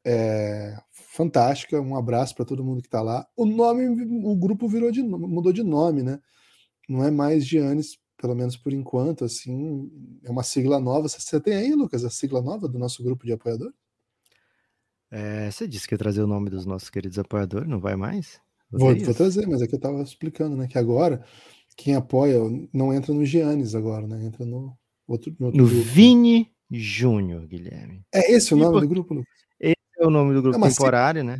[0.06, 1.82] é fantástica.
[1.82, 3.28] Um abraço para todo mundo que está lá.
[3.36, 3.89] O nome,
[4.23, 6.17] o grupo virou de, mudou de nome, né?
[6.88, 9.91] Não é mais Giannis, pelo menos por enquanto, assim.
[10.23, 11.10] É uma sigla nova.
[11.10, 13.73] Você tem aí, Lucas, a sigla nova do nosso grupo de apoiador?
[15.12, 18.39] É, você disse que ia trazer o nome dos nossos queridos apoiadores, não vai mais?
[18.71, 20.67] Vou, Odeia vou trazer, mas aqui eu estava explicando, né?
[20.67, 21.23] Que agora
[21.76, 22.40] quem apoia
[22.74, 24.24] não entra no Giannis agora, né?
[24.26, 25.68] Entra no outro, no outro No.
[25.68, 28.04] Vini Júnior, Guilherme.
[28.14, 29.46] É esse o nome do grupo, Lucas?
[29.98, 30.70] é o nome do grupo sigla.
[30.70, 31.40] temporário, né?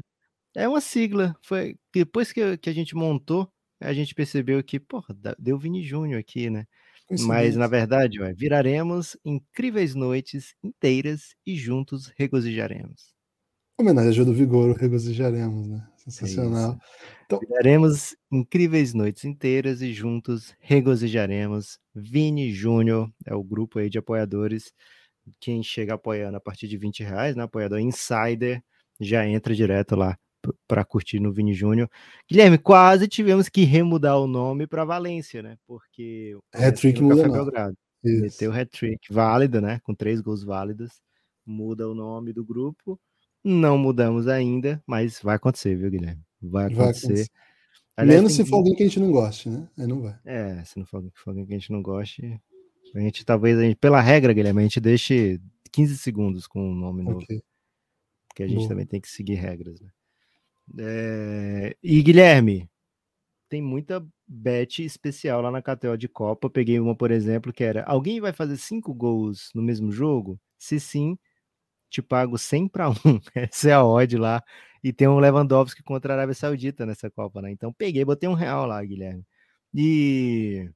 [0.56, 1.36] É uma sigla.
[1.44, 3.50] Foi depois que, que a gente montou,
[3.82, 6.66] a gente percebeu que, porra, deu Vini Júnior aqui, né?
[7.28, 13.14] Mas na verdade, ué, viraremos incríveis noites inteiras e juntos regozijaremos.
[13.78, 15.88] Homenagem ao do Vigor, regozijaremos, né?
[16.08, 16.12] É
[17.32, 17.40] Isso.
[17.48, 21.80] Viraremos incríveis noites inteiras e juntos regozijaremos.
[21.94, 24.72] Vini Júnior é o grupo aí de apoiadores.
[25.40, 27.44] Quem chega apoiando a partir de 20 reais, né?
[27.44, 28.62] Apoiador Insider,
[29.00, 30.18] já entra direto lá
[30.68, 31.90] para curtir no Vini Júnior.
[32.30, 35.58] Guilherme, quase tivemos que remudar o nome para Valência, né?
[35.66, 37.34] Porque o Hat-trick muda Café não.
[37.34, 37.78] Belgrado.
[38.04, 38.22] Isso.
[38.22, 39.80] Meteu hat-trick válido, né?
[39.84, 41.02] Com três gols válidos.
[41.44, 43.00] Muda o nome do grupo.
[43.44, 46.22] Não mudamos ainda, mas vai acontecer, viu, Guilherme?
[46.50, 47.06] Vai Vai acontecer.
[47.08, 47.30] acontecer.
[47.98, 49.68] Aliás, Menos tem- se for alguém que a gente não goste, né?
[49.78, 50.20] Aí não vai.
[50.26, 52.40] É, se não for, for alguém que a gente não goste,
[52.94, 55.40] a gente talvez, a gente, pela regra, Guilherme, a gente deixe
[55.72, 57.42] 15 segundos com o nome novo, Ok.
[58.28, 58.70] porque a gente Boa.
[58.70, 59.90] também tem que seguir regras, né?
[60.80, 61.76] É...
[61.82, 62.70] E Guilherme,
[63.50, 66.50] tem muita bet especial lá na KTO de Copa.
[66.50, 70.40] Peguei uma, por exemplo, que era: alguém vai fazer cinco gols no mesmo jogo?
[70.58, 71.18] Se sim,
[71.90, 72.94] te pago 100 para 1.
[73.36, 74.44] Essa é a odd lá.
[74.86, 77.50] E tem um Lewandowski contra a Arábia Saudita nessa Copa, né?
[77.50, 79.26] Então peguei, botei um real lá, Guilherme.
[79.74, 80.70] E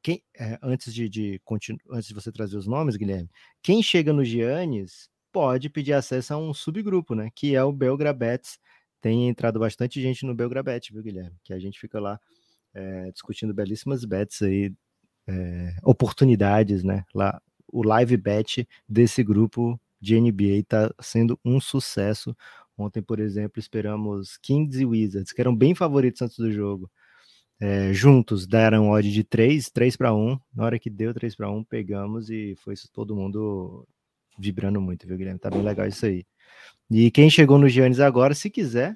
[0.00, 1.40] quem, é, antes de, de
[1.90, 3.28] antes de você trazer os nomes, Guilherme,
[3.60, 7.28] quem chega no Giannis pode pedir acesso a um subgrupo, né?
[7.34, 8.60] Que é o Belgrabets.
[9.00, 11.36] Tem entrado bastante gente no Belgrabet, viu, Guilherme?
[11.42, 12.20] Que a gente fica lá
[12.72, 14.72] é, discutindo belíssimas bets aí,
[15.26, 17.04] é, oportunidades, né?
[17.12, 22.36] Lá, o live bet desse grupo de NBA está sendo um sucesso.
[22.76, 26.90] Ontem, por exemplo, esperamos Kings e Wizards, que eram bem favoritos antes do jogo
[27.60, 30.38] é, juntos deram odd de 3, 3 para 1.
[30.54, 33.86] Na hora que deu 3 para 1, pegamos e foi isso, todo mundo
[34.38, 35.40] vibrando muito, viu, Guilherme?
[35.40, 36.24] Tá bem legal isso aí.
[36.90, 38.94] E quem chegou no Giannis agora, se quiser,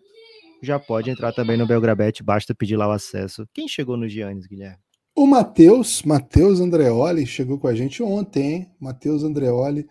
[0.62, 3.48] já pode entrar também no Belgrabet, basta pedir lá o acesso.
[3.52, 4.78] Quem chegou no Giannis, Guilherme?
[5.16, 8.70] O Matheus, Matheus Andreoli, chegou com a gente ontem, hein?
[8.78, 9.88] Matheus Andreoli,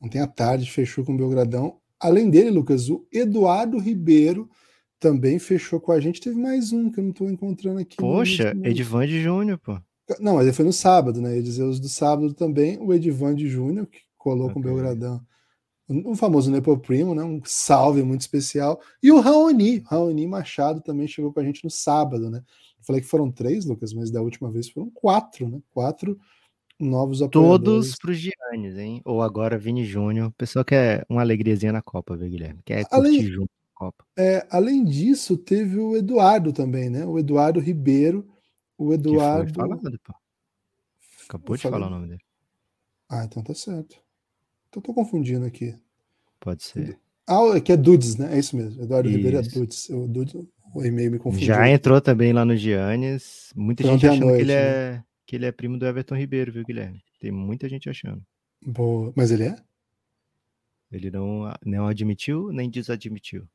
[0.00, 1.80] ontem à tarde, fechou com o Belgradão.
[2.02, 4.50] Além dele, Lucas, o Eduardo Ribeiro
[4.98, 6.20] também fechou com a gente.
[6.20, 7.96] Teve mais um que eu não estou encontrando aqui.
[7.96, 9.80] Poxa, Edvande Júnior, pô.
[10.18, 11.36] Não, mas ele foi no sábado, né?
[11.36, 12.76] Ia dizer os do sábado também.
[12.80, 14.54] O Edvande Júnior, que colou okay.
[14.54, 15.20] com o Belgradão.
[15.88, 17.22] Um famoso Nepo Primo, né?
[17.22, 18.80] Um salve muito especial.
[19.00, 22.38] E o Raoni, Raoni Machado também chegou com a gente no sábado, né?
[22.78, 25.60] Eu falei que foram três, Lucas, mas da última vez foram quatro, né?
[25.70, 26.18] Quatro
[26.82, 27.64] novos apoiadores.
[27.64, 29.00] Todos para os Giannis, hein?
[29.04, 30.28] Ou agora Vini Júnior.
[30.28, 32.60] O pessoal quer uma alegriazinha na Copa, viu, Guilherme?
[32.64, 33.22] Quer curtir Além...
[33.22, 33.50] junto.
[33.74, 34.04] Copa.
[34.16, 37.04] É, além disso, teve o Eduardo também, né?
[37.04, 38.28] O Eduardo Ribeiro.
[38.78, 39.46] O Eduardo.
[39.46, 40.14] Que foi falado, pô.
[41.28, 42.22] Acabou de falar o nome dele.
[43.08, 43.96] Ah, então tá certo.
[44.68, 45.74] Então tô confundindo aqui.
[46.38, 46.98] Pode ser.
[47.26, 48.36] Ah, é que é Dudes, né?
[48.36, 48.82] É isso mesmo.
[48.82, 49.16] Eduardo isso.
[49.16, 49.88] Ribeiro é Dudes.
[49.90, 50.34] O, Dudes,
[50.74, 51.46] o e-mail me confundiu.
[51.46, 53.52] Já entrou também lá no Giannis.
[53.56, 55.04] Muita gente achando noite, que, ele é, né?
[55.32, 57.02] Que ele é primo do Everton Ribeiro, viu, Guilherme?
[57.18, 58.22] Tem muita gente achando.
[58.62, 59.14] Boa.
[59.16, 59.56] Mas ele é?
[60.90, 63.48] Ele não, não admitiu nem desadmitiu.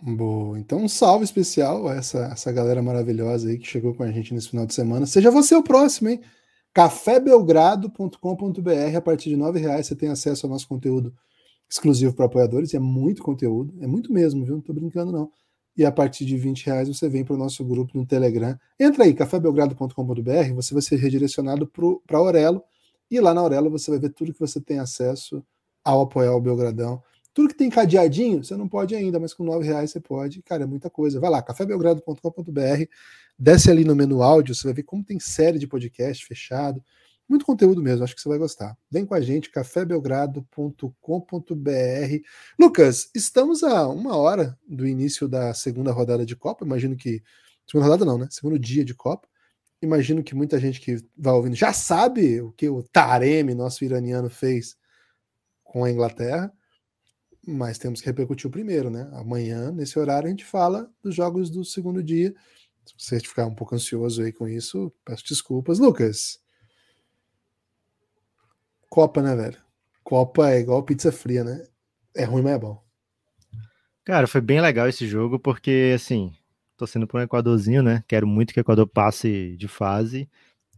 [0.00, 0.56] Boa.
[0.60, 4.32] Então, um salve especial a essa, essa galera maravilhosa aí que chegou com a gente
[4.32, 5.06] nesse final de semana.
[5.06, 6.20] Seja você o próximo, hein?
[6.72, 11.12] cafébelgrado.com.br a partir de nove reais você tem acesso ao nosso conteúdo
[11.68, 12.74] exclusivo para apoiadores.
[12.74, 14.54] É muito conteúdo, é muito mesmo, viu?
[14.54, 15.32] Não tô brincando, não.
[15.78, 18.58] E a partir de 20 reais você vem para o nosso grupo no Telegram.
[18.80, 21.68] Entra aí, cafébelgrado.com.br, você vai ser redirecionado
[22.04, 22.64] para Aurelo.
[23.08, 25.40] E lá na Aurelo você vai ver tudo que você tem acesso
[25.84, 27.00] ao apoiar o Belgradão.
[27.32, 30.42] Tudo que tem cadeadinho, você não pode ainda, mas com nove reais você pode.
[30.42, 31.20] Cara, é muita coisa.
[31.20, 32.84] Vai lá, cafébelgrado.com.br,
[33.38, 36.82] desce ali no menu áudio, você vai ver como tem série de podcast fechado.
[37.28, 38.76] Muito conteúdo mesmo, acho que você vai gostar.
[38.90, 40.92] Vem com a gente, cafébelgrado.com.br.
[42.58, 46.64] Lucas, estamos a uma hora do início da segunda rodada de Copa.
[46.64, 47.22] Imagino que.
[47.66, 48.28] Segunda rodada não, né?
[48.30, 49.28] Segundo dia de Copa.
[49.82, 54.30] Imagino que muita gente que vai ouvindo já sabe o que o Taremi, nosso iraniano,
[54.30, 54.76] fez
[55.62, 56.52] com a Inglaterra
[57.48, 59.08] mas temos que repercutir o primeiro, né?
[59.12, 62.34] Amanhã, nesse horário, a gente fala dos jogos do segundo dia.
[62.84, 65.78] Se você ficar um pouco ansioso aí com isso, peço desculpas.
[65.78, 66.40] Lucas,
[68.88, 69.58] Copa, né, velho?
[70.02, 71.66] Copa é igual pizza fria, né?
[72.14, 72.82] É ruim, mas é bom.
[74.04, 76.32] Cara, foi bem legal esse jogo, porque, assim,
[76.76, 78.02] torcendo para um Equadorzinho, né?
[78.08, 80.28] Quero muito que o Equador passe de fase.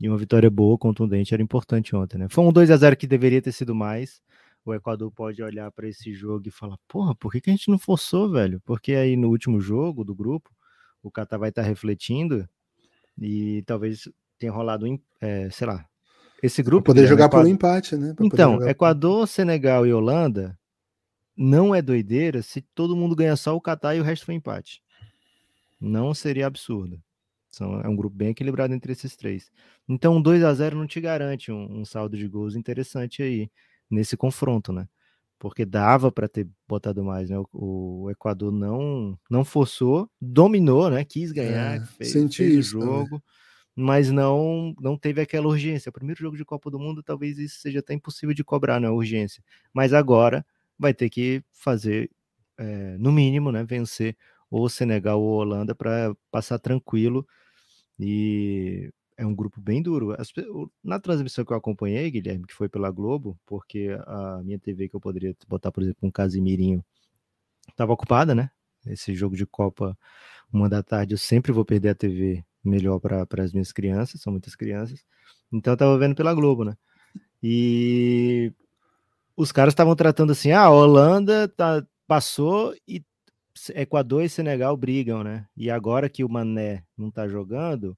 [0.01, 2.27] E uma vitória boa, contundente, era importante ontem, né?
[2.29, 4.21] Foi um 2 a 0 que deveria ter sido mais
[4.65, 7.71] o Equador pode olhar para esse jogo e falar: porra, por que, que a gente
[7.71, 8.61] não forçou, velho?
[8.65, 10.51] Porque aí no último jogo do grupo,
[11.03, 12.49] o Catar vai estar tá refletindo
[13.19, 14.87] e talvez tenha rolado,
[15.21, 15.87] é, sei lá,
[16.43, 16.85] esse grupo.
[16.85, 17.45] Pra poder jogar Equador...
[17.45, 18.15] pelo empate, né?
[18.15, 20.59] Pra então, Equador, Senegal e Holanda
[21.37, 24.83] não é doideira se todo mundo ganha só o Catar e o resto foi empate.
[25.81, 27.01] Não seria absurdo.
[27.49, 29.51] São, é um grupo bem equilibrado entre esses três.
[29.89, 33.51] Então, 2 a 0 não te garante um, um saldo de gols interessante aí
[33.91, 34.87] nesse confronto, né?
[35.39, 37.39] Porque dava para ter botado mais, né?
[37.53, 41.05] O, o, Equador não não forçou, dominou, né?
[41.05, 43.23] Quis ganhar, é, fez, fez o jogo,
[43.81, 45.91] mas não não teve aquela urgência.
[45.91, 48.89] O primeiro jogo de Copa do Mundo, talvez isso seja até impossível de cobrar, né?
[48.89, 49.43] A urgência.
[49.73, 50.45] Mas agora
[50.79, 52.11] vai ter que fazer,
[52.59, 53.65] é, no mínimo, né?
[53.65, 54.17] Vencer
[54.51, 57.27] ou Senegal ou Holanda para passar tranquilo
[57.99, 60.17] e é um grupo bem duro.
[60.83, 64.97] Na transmissão que eu acompanhei, Guilherme, que foi pela Globo, porque a minha TV que
[64.97, 66.85] eu poderia botar, por exemplo, um Casimirinho,
[67.69, 68.51] estava ocupada, né?
[68.87, 69.97] Esse jogo de Copa,
[70.53, 74.33] uma da tarde, eu sempre vou perder a TV melhor para as minhas crianças, são
[74.33, 75.05] muitas crianças.
[75.53, 76.77] Então estava vendo pela Globo, né?
[77.43, 78.53] E
[79.37, 83.03] os caras estavam tratando assim: ah, a Holanda tá, passou e
[83.75, 85.47] Equador e Senegal brigam, né?
[85.57, 87.97] E agora que o Mané não tá jogando,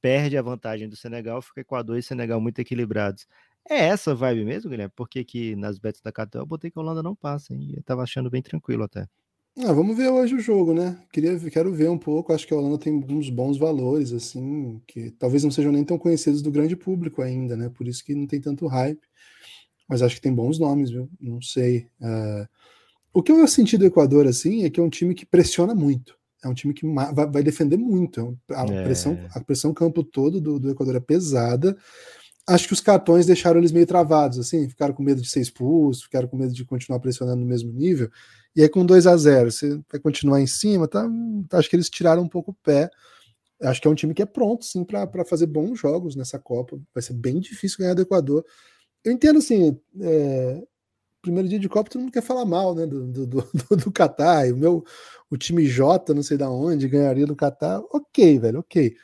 [0.00, 3.26] perde a vantagem do Senegal, fica Equador e Senegal muito equilibrados.
[3.68, 4.92] É essa vibe mesmo, Guilherme?
[4.94, 7.72] Porque que nas bets da Catel eu botei que a Holanda não passa, hein?
[7.76, 9.08] Eu tava achando bem tranquilo até.
[9.56, 10.98] Ah, vamos ver hoje o jogo, né?
[11.12, 12.32] Queria, quero ver um pouco.
[12.32, 15.96] Acho que a Holanda tem uns bons valores, assim, que talvez não sejam nem tão
[15.96, 17.68] conhecidos do grande público ainda, né?
[17.68, 19.00] Por isso que não tem tanto hype.
[19.88, 21.08] Mas acho que tem bons nomes, viu?
[21.20, 21.86] Não sei.
[22.00, 22.48] Uh...
[23.12, 26.18] O que eu senti do Equador, assim, é que é um time que pressiona muito.
[26.44, 28.36] É um time que vai, vai defender muito.
[28.50, 28.82] É a, é.
[28.82, 31.76] Pressão, a pressão campo todo do, do Equador é pesada
[32.46, 36.04] acho que os cartões deixaram eles meio travados, assim, ficaram com medo de ser expulso,
[36.04, 38.10] ficaram com medo de continuar pressionando no mesmo nível.
[38.54, 41.08] E aí, com 2 a 0 você vai continuar em cima, tá?
[41.52, 42.90] Acho que eles tiraram um pouco o pé.
[43.62, 46.78] Acho que é um time que é pronto, sim, para fazer bons jogos nessa Copa.
[46.94, 48.44] Vai ser bem difícil ganhar do Equador.
[49.04, 50.62] Eu entendo, assim, é,
[51.22, 53.92] primeiro dia de Copa todo mundo quer falar mal, né, do, do, do, do.
[54.52, 54.84] O meu,
[55.30, 57.80] o time J, não sei da onde, ganharia do Qatar.
[57.90, 58.94] Ok, velho, ok.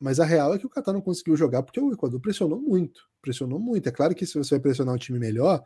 [0.00, 3.02] Mas a real é que o Qatar não conseguiu jogar porque o Equador pressionou muito.
[3.20, 3.88] Pressionou muito.
[3.88, 5.62] É claro que se você vai pressionar um time melhor,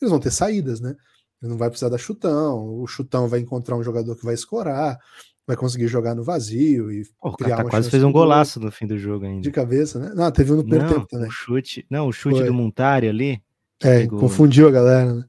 [0.00, 0.94] eles vão ter saídas, né?
[1.42, 4.98] Ele não vai precisar dar chutão, o chutão vai encontrar um jogador que vai escorar,
[5.46, 8.86] vai conseguir jogar no vazio e o criar uma quase fez um golaço no fim
[8.86, 9.40] do jogo ainda.
[9.40, 10.12] De cabeça, né?
[10.14, 11.28] Não, teve um no primeiro não, tempo também.
[11.28, 12.46] O chute, não, o chute Foi.
[12.46, 13.42] do Montari ali.
[13.82, 14.20] É, pegou...
[14.20, 15.24] confundiu a galera, né?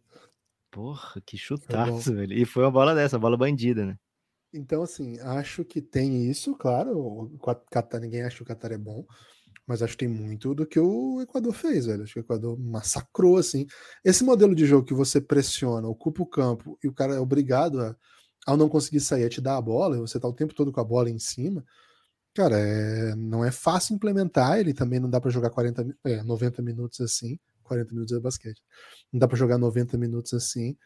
[0.69, 2.33] Porra, que chutaço, velho.
[2.33, 3.97] E foi uma bola dessa, uma bola bandida, né?
[4.53, 6.97] Então, assim, acho que tem isso, claro.
[6.97, 7.39] O
[7.71, 9.05] Qatar, ninguém acha que o Qatar é bom.
[9.65, 12.03] Mas acho que tem muito do que o Equador fez, velho.
[12.03, 13.65] Acho que o Equador massacrou, assim.
[14.03, 17.79] Esse modelo de jogo que você pressiona, ocupa o campo e o cara é obrigado
[17.79, 17.95] a,
[18.45, 20.71] ao não conseguir sair, a te dar a bola, e você tá o tempo todo
[20.71, 21.63] com a bola em cima.
[22.33, 24.59] Cara, é, não é fácil implementar.
[24.59, 27.39] Ele também não dá para jogar 40, é, 90 minutos assim.
[27.63, 28.61] 40 minutos é basquete.
[29.11, 30.77] Não dá para jogar 90 minutos assim.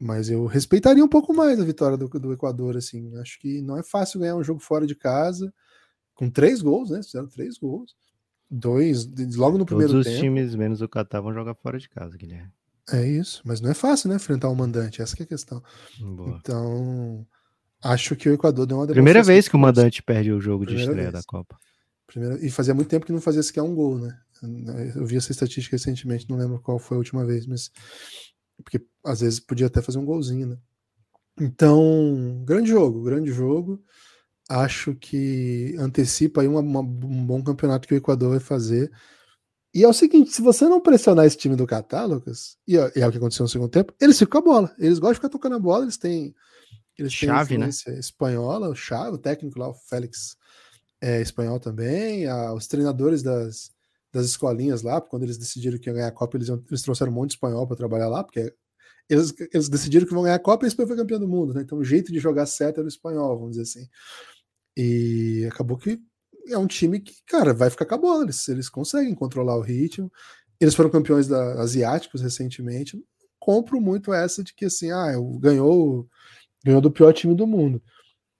[0.00, 3.16] Mas eu respeitaria um pouco mais a vitória do, do Equador, assim.
[3.18, 5.52] Acho que não é fácil ganhar um jogo fora de casa,
[6.14, 7.02] com três gols, né?
[7.02, 7.94] Fizeram três gols.
[8.50, 12.16] Dois, logo no primeiro Todos os times, menos o Qatar, vão jogar fora de casa,
[12.16, 12.52] Guilherme.
[12.92, 14.16] É isso, mas não é fácil, né?
[14.16, 15.62] Enfrentar um mandante, essa é a questão.
[15.98, 16.38] Boa.
[16.38, 17.26] Então,
[17.82, 20.84] acho que o Equador deu uma Primeira vez que o mandante perde o jogo Primeira
[20.84, 21.24] de estreia vez.
[21.24, 21.58] da Copa.
[22.06, 22.44] Primeira...
[22.44, 24.18] E fazia muito tempo que não fazia sequer um gol, né?
[24.94, 27.70] Eu vi essa estatística recentemente, não lembro qual foi a última vez, mas.
[28.64, 30.58] Porque às vezes podia até fazer um golzinho, né?
[31.40, 33.84] Então, grande jogo, grande jogo
[34.48, 38.90] acho que antecipa aí uma, uma, um bom campeonato que o Equador vai fazer.
[39.72, 42.92] E é o seguinte: se você não pressionar esse time do Catar, Lucas, e é,
[42.96, 44.74] é o que aconteceu no segundo tempo, eles ficam com a bola.
[44.78, 46.34] Eles gostam de ficar tocando a bola, eles têm.
[46.96, 47.68] Eles chave, né?
[47.98, 50.36] espanhola, o chave, o técnico lá, o Félix
[51.00, 53.72] é espanhol também, a, os treinadores das,
[54.14, 57.14] das escolinhas lá, quando eles decidiram que ia ganhar a Copa, eles, eles trouxeram um
[57.14, 58.54] monte de espanhol para trabalhar lá, porque
[59.08, 61.52] eles, eles decidiram que vão ganhar a Copa e a Espanha foi campeão do mundo,
[61.52, 61.62] né?
[61.62, 63.88] Então o jeito de jogar certo era o espanhol, vamos dizer assim.
[64.76, 66.00] E acabou que
[66.48, 68.24] é um time que, cara, vai ficar com a bola.
[68.24, 70.10] Eles, eles conseguem controlar o ritmo.
[70.60, 73.02] Eles foram campeões da, asiáticos recentemente.
[73.38, 76.08] Compro muito essa de que, assim, ah, ganhou,
[76.64, 77.82] ganhou do pior time do mundo.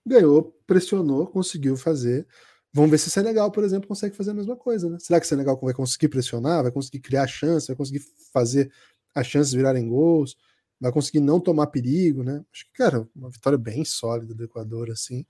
[0.07, 2.27] Ganhou, pressionou, conseguiu fazer.
[2.75, 4.99] Vamos ver se o Senegal, por exemplo, consegue fazer a mesma coisa, né?
[4.99, 8.69] Será que o Senegal vai conseguir pressionar, vai conseguir criar chance, vai conseguir fazer
[9.15, 10.37] as chances virarem gols,
[10.81, 12.45] vai conseguir não tomar perigo, né?
[12.53, 15.25] Acho que, cara, uma vitória bem sólida do Equador, assim.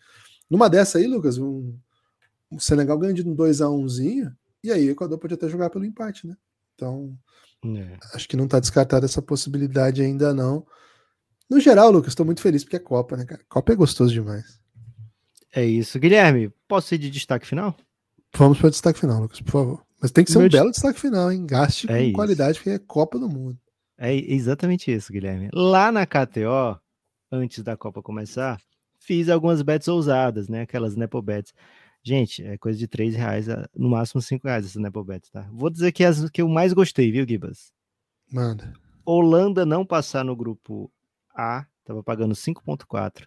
[0.48, 1.76] Numa dessa aí, Lucas, um,
[2.50, 6.26] o Senegal ganha de um 2x1zinho, e aí o Equador pode até jogar pelo empate,
[6.26, 6.34] né?
[6.74, 7.14] Então,
[7.62, 7.98] é.
[8.14, 10.66] acho que não está descartada essa possibilidade ainda não.
[11.50, 13.44] No geral, Lucas, estou muito feliz porque é Copa, né, cara?
[13.50, 14.63] Copa é gostoso demais.
[15.54, 15.98] É isso.
[16.00, 17.76] Guilherme, posso ir de destaque final?
[18.36, 19.86] Vamos para o destaque final, Lucas, por favor.
[20.00, 21.46] Mas tem que ser Meu um belo destaque final, hein?
[21.46, 22.12] Gaste é com isso.
[22.12, 23.58] qualidade, porque é Copa do Mundo.
[23.96, 25.48] É exatamente isso, Guilherme.
[25.54, 26.78] Lá na KTO,
[27.30, 28.60] antes da Copa começar,
[28.98, 30.62] fiz algumas bets ousadas, né?
[30.62, 31.54] Aquelas Nepo bets.
[32.02, 35.48] Gente, é coisa de 3 reais, no máximo 5 reais essas Nepo bets, tá?
[35.52, 37.72] Vou dizer que as que eu mais gostei, viu, Gibas?
[38.30, 38.72] Manda.
[39.06, 40.90] Holanda não passar no grupo
[41.34, 43.26] A, tava pagando 5.4.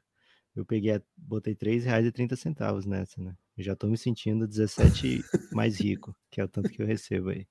[0.58, 3.36] Eu peguei, botei 3 reais e 30 centavos nessa, né?
[3.56, 7.30] Eu já tô me sentindo 17 mais rico, que é o tanto que eu recebo
[7.30, 7.48] aí.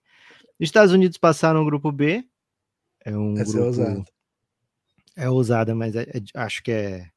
[0.59, 2.25] Estados Unidos passar no grupo B,
[3.05, 3.63] é um Essa é grupo...
[3.63, 4.05] É ousada.
[5.17, 7.11] É ousada, mas é, é, acho que é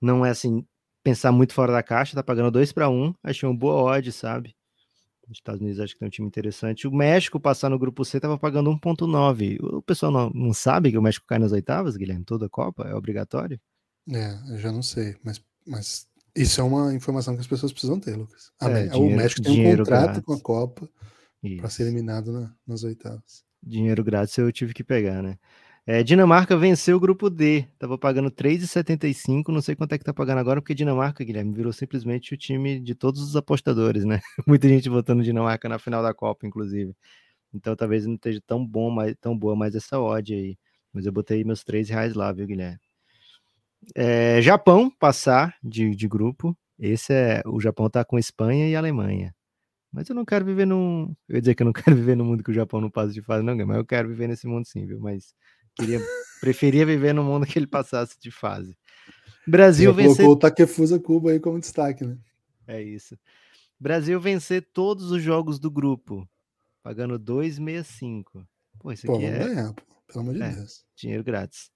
[0.00, 0.66] não é assim,
[1.02, 4.54] pensar muito fora da caixa, tá pagando 2 para 1, achei uma boa odd, sabe?
[5.28, 6.86] Os Estados Unidos acho que tem um time interessante.
[6.86, 9.58] O México passar no grupo C tava pagando 1.9.
[9.60, 12.24] O pessoal não, não sabe que o México cai nas oitavas, Guilherme?
[12.24, 13.58] Toda a Copa é obrigatório?
[14.12, 17.98] É, eu já não sei, mas, mas isso é uma informação que as pessoas precisam
[17.98, 18.52] ter, Lucas.
[18.60, 20.24] É, dinheiro, o México tem um contrato grátis.
[20.24, 20.88] com a Copa
[21.58, 23.44] para ser eliminado na, nas oitavas.
[23.62, 25.38] Dinheiro grátis eu tive que pegar, né?
[25.88, 27.64] É, Dinamarca venceu o grupo D.
[27.78, 29.52] Tava pagando 3,75.
[29.52, 32.80] Não sei quanto é que tá pagando agora, porque Dinamarca, Guilherme, virou simplesmente o time
[32.80, 34.20] de todos os apostadores, né?
[34.46, 36.92] Muita gente votando Dinamarca na final da Copa, inclusive.
[37.54, 40.58] Então talvez não esteja tão bom, mais, tão boa mais essa odd aí.
[40.92, 42.80] Mas eu botei meus 3 reais lá, viu, Guilherme?
[43.94, 46.56] É, Japão passar de, de grupo.
[46.78, 47.42] Esse é.
[47.46, 49.34] O Japão tá com Espanha e Alemanha.
[49.92, 51.14] Mas eu não quero viver num.
[51.28, 53.12] Eu ia dizer que eu não quero viver no mundo que o Japão não passa
[53.12, 55.00] de fase, não, mas eu quero viver nesse mundo sim, viu?
[55.00, 55.34] Mas
[55.76, 56.00] Queria,
[56.40, 58.76] preferia viver no mundo que ele passasse de fase.
[59.46, 60.16] Brasil Já vencer.
[60.16, 62.18] Colocou o Takefusa Cuba aí como destaque, né?
[62.66, 63.16] É isso.
[63.78, 66.28] Brasil vencer todos os jogos do grupo,
[66.82, 68.46] pagando 2,65.
[68.80, 69.38] Pô, isso aqui pô, é.
[69.38, 69.82] Ganhar, pô.
[70.08, 70.84] Pelo amor de é, Deus.
[70.96, 71.70] Dinheiro grátis.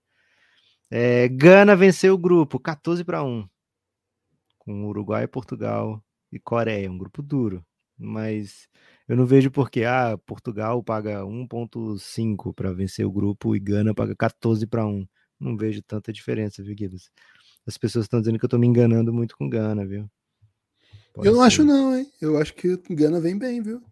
[0.91, 3.49] É, Gana venceu o grupo, 14 para 1.
[4.59, 6.91] Com Uruguai, Portugal e Coreia.
[6.91, 7.65] Um grupo duro.
[7.97, 8.69] Mas
[9.07, 14.17] eu não vejo porque ah, Portugal paga 1.5 para vencer o grupo e Gana paga
[14.17, 15.07] 14 para 1.
[15.39, 16.99] Não vejo tanta diferença, viu, Guilherme?
[17.67, 20.11] As pessoas estão dizendo que eu estou me enganando muito com Gana, viu?
[21.13, 21.47] Pode eu não ser.
[21.47, 22.11] acho não, hein?
[22.21, 23.83] Eu acho que Gana vem bem, viu?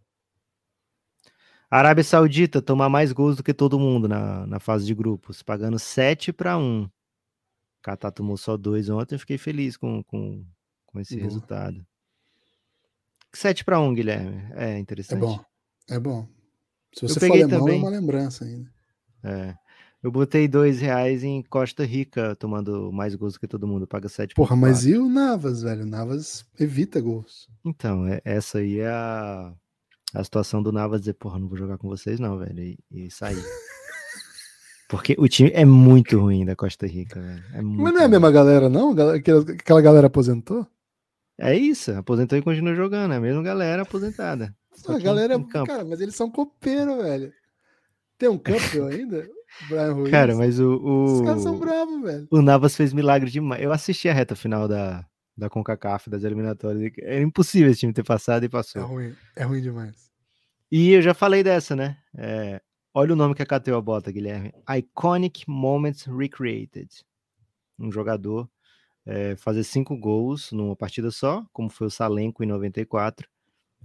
[1.70, 5.78] Arábia Saudita toma mais gols do que todo mundo na, na fase de grupos, pagando
[5.78, 6.88] 7 para 1.
[7.82, 10.44] Catar tomou só dois ontem, eu fiquei feliz com, com,
[10.86, 11.24] com esse Boa.
[11.24, 11.86] resultado.
[13.32, 14.42] 7 para 1, Guilherme.
[14.54, 15.18] É interessante.
[15.18, 15.44] É bom.
[15.90, 16.28] É bom.
[16.94, 17.78] Se você for alemão, é também...
[17.78, 18.72] é uma lembrança ainda.
[19.22, 19.54] É.
[20.02, 24.34] Eu botei dois reais em Costa Rica, tomando mais gols que todo mundo, paga 7
[24.34, 25.82] Porra, mas e o Navas, velho?
[25.82, 27.48] O Navas evita gols.
[27.64, 29.52] Então, é, essa aí é a,
[30.14, 33.10] a situação do Navas dizer, porra, não vou jogar com vocês não, velho, e, e
[33.10, 33.42] sair.
[34.88, 37.44] Porque o time é muito ruim da Costa Rica, velho.
[37.52, 38.94] É mas não é a mesma galera, não?
[39.12, 40.66] Aquela galera aposentou?
[41.38, 44.54] É isso, aposentou e continua jogando, é a mesma galera aposentada.
[44.88, 47.32] A galera, é cara, mas eles são copeiro, velho.
[48.16, 49.28] Tem um campeão ainda?
[49.68, 50.10] Brian Ruiz.
[50.10, 51.04] Cara, mas o, o.
[51.04, 52.28] Os caras são bravos, velho.
[52.30, 53.62] O Navas fez milagre demais.
[53.62, 55.04] Eu assisti a reta final da,
[55.38, 56.92] da CONCACAF, das eliminatórias.
[56.98, 58.82] Era impossível esse time ter passado e passou.
[58.82, 60.10] É ruim, é ruim demais.
[60.70, 61.96] E eu já falei dessa, né?
[62.16, 62.60] É,
[62.92, 64.52] olha o nome que a KTO bota, Guilherme.
[64.68, 66.88] Iconic Moments Recreated.
[67.78, 68.50] Um jogador
[69.06, 73.28] é, fazer cinco gols numa partida só, como foi o Salenco em 94.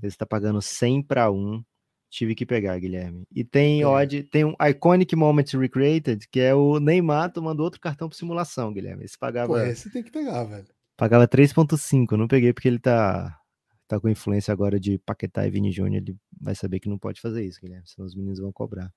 [0.02, 1.64] Ele está pagando 100 para 1.
[2.10, 3.26] Tive que pegar, Guilherme.
[3.32, 3.88] E tem é.
[3.88, 8.74] odd, tem um Iconic Moment Recreated, que é o Neymar tomando outro cartão por simulação,
[8.74, 9.06] Guilherme.
[9.06, 9.54] Esse pagava.
[9.54, 10.68] Pô, esse tem que pegar, velho.
[10.96, 12.18] Pagava 3,5.
[12.18, 13.40] Não peguei porque ele tá,
[13.88, 16.02] tá com influência agora de Paquetá e Vini Júnior.
[16.02, 17.88] Ele vai saber que não pode fazer isso, Guilherme.
[17.88, 18.92] Senão os meninos vão cobrar.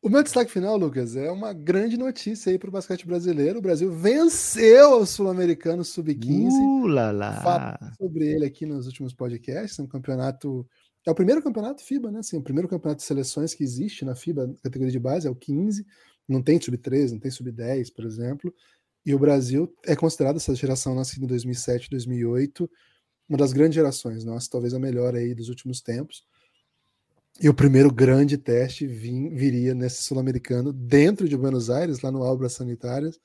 [0.00, 3.58] O meu destaque final, Lucas, é uma grande notícia aí para o basquete brasileiro.
[3.58, 6.46] O Brasil venceu o Sul-Americano Sub-15.
[6.46, 6.86] Uh,
[7.42, 9.76] Falei sobre ele aqui nos últimos podcasts.
[9.76, 10.64] É um campeonato.
[11.04, 12.20] É o primeiro campeonato FIBA, né?
[12.20, 15.34] Assim, o primeiro campeonato de seleções que existe na FIBA, categoria de base, é o
[15.34, 15.84] 15.
[16.28, 18.54] Não tem sub-13, não tem sub-10, por exemplo.
[19.08, 22.70] E o Brasil é considerado essa geração nascida em 2007, 2008,
[23.26, 26.26] uma das grandes gerações, nossa, talvez a melhor aí dos últimos tempos.
[27.40, 32.22] E o primeiro grande teste vim, viria nesse sul-americano dentro de Buenos Aires, lá no
[32.22, 33.18] Albras Sanitárias,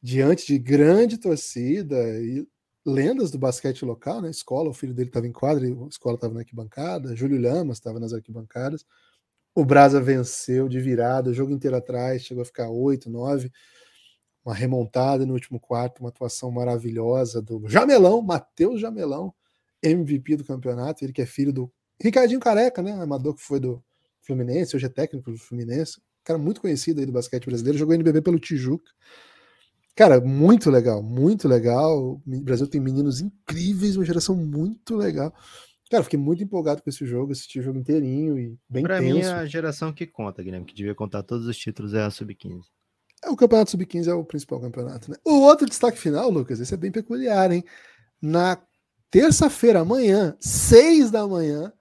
[0.00, 2.46] diante de grande torcida e
[2.86, 4.30] lendas do basquete local, né?
[4.30, 7.98] Escola, o filho dele estava em quadra, a escola estava na arquibancada, Júlio Lamas estava
[7.98, 8.84] nas arquibancadas.
[9.56, 13.50] O Brasa venceu de virada, o jogo inteiro atrás, chegou a ficar 8, 9.
[14.48, 19.34] Uma remontada no último quarto, uma atuação maravilhosa do Jamelão, Matheus Jamelão,
[19.82, 21.70] MVP do campeonato, ele que é filho do
[22.00, 22.92] Ricardinho Careca, né?
[22.92, 23.84] Amador que foi do
[24.22, 26.00] Fluminense, hoje é técnico do Fluminense.
[26.24, 28.90] Cara muito conhecido aí do basquete brasileiro, jogou NBB pelo Tijuca.
[29.94, 32.14] Cara, muito legal, muito legal.
[32.14, 35.30] O Brasil tem meninos incríveis, uma geração muito legal.
[35.90, 39.20] Cara, fiquei muito empolgado com esse jogo, assisti o jogo inteirinho e bem pra tenso.
[39.20, 42.10] Pra mim a geração que conta, Guilherme, que devia contar todos os títulos é a
[42.10, 42.62] Sub-15.
[43.24, 45.16] É, o campeonato Sub-15 é o principal campeonato, né?
[45.24, 47.64] O outro destaque final, Lucas, esse é bem peculiar, hein?
[48.20, 48.58] Na
[49.10, 51.72] terça-feira, amanhã, seis da manhã,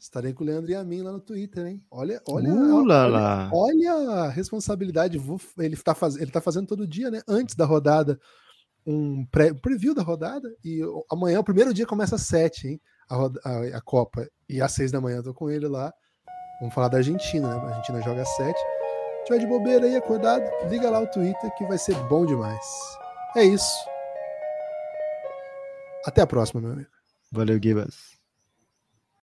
[0.00, 1.84] Estarei com o Leandro e a mim lá no Twitter, hein?
[1.90, 5.20] Olha, olha, uh, olha, olha, a responsabilidade.
[5.58, 7.20] Ele está faz, ele tá fazendo todo dia, né?
[7.28, 8.18] Antes da rodada,
[8.86, 10.48] um pré, preview da rodada.
[10.64, 10.80] E
[11.12, 12.80] amanhã, o primeiro dia, começa às sete, hein?
[13.10, 14.26] A, a, a, Copa.
[14.48, 15.92] E às seis da manhã eu tô com ele lá.
[16.60, 17.60] Vamos falar da Argentina, né?
[17.60, 18.60] A Argentina joga às sete.
[19.24, 22.64] Tiver de bobeira aí, acordado, liga lá o Twitter que vai ser bom demais.
[23.36, 23.88] É isso.
[26.06, 26.90] Até a próxima, meu amigo.
[27.30, 28.09] Valeu, Gibas.